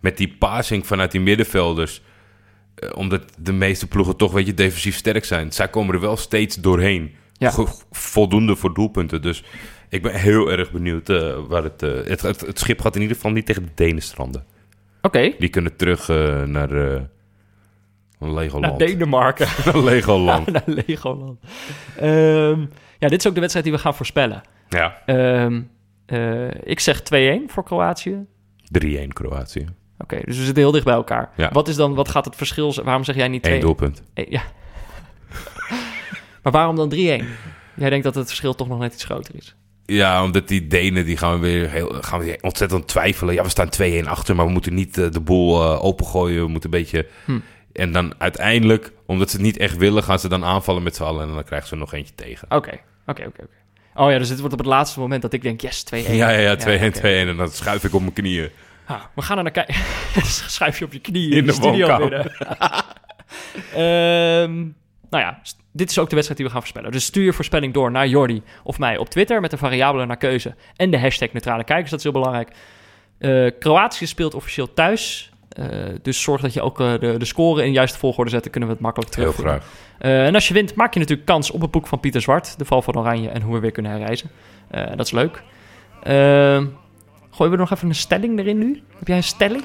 [0.00, 2.02] met die passing vanuit die middenvelders,
[2.74, 5.52] eh, omdat de meeste ploegen toch, weet je, defensief sterk zijn.
[5.52, 7.14] Zij komen er wel steeds doorheen.
[7.32, 7.52] Ja.
[7.90, 9.22] Voldoende voor doelpunten.
[9.22, 9.44] Dus
[9.88, 12.40] ik ben heel erg benieuwd eh, waar het, eh, het, het...
[12.40, 14.44] Het schip gaat in ieder geval niet tegen de Denen stranden.
[15.02, 16.68] Oké, Die kunnen terug eh, naar
[18.18, 18.78] Legoland.
[18.78, 19.46] naar Denemarken.
[19.64, 20.52] Naar Legoland.
[20.52, 21.38] naar Legoland.
[21.96, 22.60] Ehm,
[22.98, 24.42] ja, dit is ook de wedstrijd die we gaan voorspellen.
[24.68, 25.60] ja, Ehm,
[26.06, 28.24] eh, ik zeg 2-1 voor Kroatië.
[28.70, 29.66] 3-1 Kroatië.
[29.98, 31.30] Oké, dus we zitten heel dicht bij elkaar.
[31.36, 31.50] Ja.
[31.52, 32.86] Wat, is dan, wat gaat het verschil zijn?
[32.86, 33.50] Waarom zeg jij niet 2-1?
[33.50, 34.02] Eén doelpunt.
[34.14, 34.42] Eh, ja.
[36.42, 36.96] maar waarom dan 3-1?
[37.74, 39.56] Jij denkt dat het verschil toch nog net iets groter is.
[39.84, 43.34] Ja, omdat die Denen die gaan weer heel, gaan weer ontzettend twijfelen.
[43.34, 43.68] Ja, we staan
[44.04, 46.44] 2-1 achter, maar we moeten niet eh, de boel eh, opengooien.
[46.44, 47.06] We moeten een beetje...
[47.24, 47.38] Hm.
[47.76, 51.02] En dan uiteindelijk, omdat ze het niet echt willen, gaan ze dan aanvallen met z'n
[51.02, 51.28] allen.
[51.28, 52.50] En dan krijgen ze er nog eentje tegen.
[52.50, 53.46] Oké, oké, oké.
[53.94, 55.96] Oh ja, dus het wordt op het laatste moment dat ik denk, yes, 2-1.
[55.96, 56.96] Ja, ja, ja, 2-1, 2-1.
[56.96, 57.08] oké.
[57.08, 58.50] En dan schuif ik op mijn knieën.
[58.86, 59.74] Ah, we gaan er naar kijken.
[60.24, 62.32] Schuif je op je knieën In in de, de studio binnen.
[63.74, 64.54] Ehm,
[65.10, 65.40] nou ja,
[65.72, 66.92] dit is ook de wedstrijd die we gaan voorspellen.
[66.92, 70.16] Dus stuur je voorspelling door naar Jordi of mij op Twitter met de variabelen naar
[70.16, 71.90] keuze en de hashtag neutrale kijkers.
[71.90, 72.50] Dat is heel belangrijk.
[73.18, 75.32] Eh, Kroatië speelt officieel thuis.
[75.56, 75.66] Eh,
[76.02, 78.42] dus zorg dat je ook eh, de, de score in de juiste volgorde zet.
[78.42, 79.60] Dan kunnen we het makkelijk Heel terugvinden.
[79.62, 79.72] graag.
[79.98, 82.58] Eh, en als je wint, maak je natuurlijk kans op het boek van Pieter Zwart.
[82.58, 84.30] De val van Oranje en hoe we weer kunnen herreizen.
[84.70, 85.42] Dat is leuk.
[86.02, 86.66] Ehm
[87.30, 88.82] gooien we nog even een stelling erin nu?
[88.98, 89.64] Heb jij een stelling?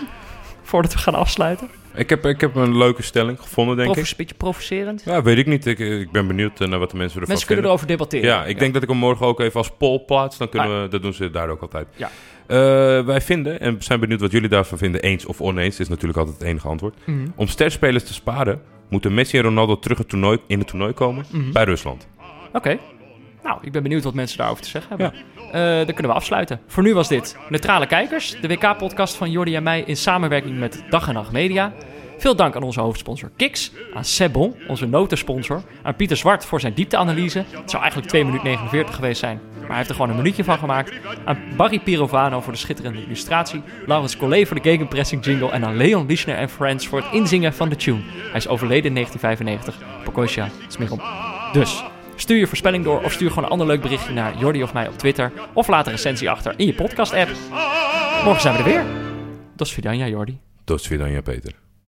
[0.61, 1.69] Voordat we gaan afsluiten?
[1.95, 4.09] Ik heb, ik heb een leuke stelling gevonden, denk Provo- ik.
[4.09, 5.01] Een beetje provocerend.
[5.05, 5.65] Ja, weet ik niet.
[5.65, 7.63] Ik, ik ben benieuwd naar wat de mensen ervan Mensen kunnen vinden.
[7.65, 8.25] erover debatteren.
[8.25, 10.37] Ja, ik denk dat ik hem morgen ook even als poll plaats.
[10.37, 10.81] Dan kunnen Ah.
[10.81, 11.87] we, dat doen ze daar ook altijd.
[11.95, 12.09] Ja.
[12.51, 16.19] Eh, wij vinden, en zijn benieuwd wat jullie daarvan vinden, eens of oneens, is natuurlijk
[16.19, 16.95] altijd het enige antwoord.
[17.05, 17.17] Mhm.
[17.35, 21.25] Om sterspelers te sparen, moeten Messi en Ronaldo terug het toernooi, in het toernooi komen
[21.31, 21.51] Mhm.
[21.51, 22.07] bij Rusland.
[22.53, 22.77] Oké.
[23.43, 25.19] Nou, ik ben benieuwd wat mensen daarover te zeggen hebben.
[25.51, 26.59] Eh, dan kunnen we afsluiten.
[26.67, 30.83] Voor nu was dit Neutrale Kijkers, de WK-podcast van Jordi en mij in samenwerking met
[30.89, 31.73] Dag en Nacht Media.
[32.21, 36.73] Veel dank aan onze hoofdsponsor Kiks, aan Sebon, onze notensponsor, aan Pieter Zwart voor zijn
[36.73, 37.37] diepteanalyse.
[37.37, 40.43] Het zou eigenlijk 2 minuten 49 geweest zijn, maar hij heeft er gewoon een minuutje
[40.43, 40.93] van gemaakt.
[41.25, 45.77] Aan Barry Pirovano voor de schitterende illustratie, Laurens Collet voor de gegenpressing jingle en aan
[45.77, 48.01] Leon Lischner en Friends voor het inzingen van de tune.
[48.03, 50.03] Hij is overleden in 1995.
[50.03, 50.99] Pokosja, Smichel.
[51.53, 51.83] Dus,
[52.15, 54.87] stuur je voorspelling door of stuur gewoon een ander leuk berichtje naar Jordi of mij
[54.87, 55.31] op Twitter.
[55.53, 57.29] Of laat een recensie achter in je podcast-app.
[58.23, 58.85] Morgen zijn we er weer.
[59.55, 60.39] Dos Vidania, Jordi.
[60.63, 60.87] Tot
[61.23, 61.70] Peter.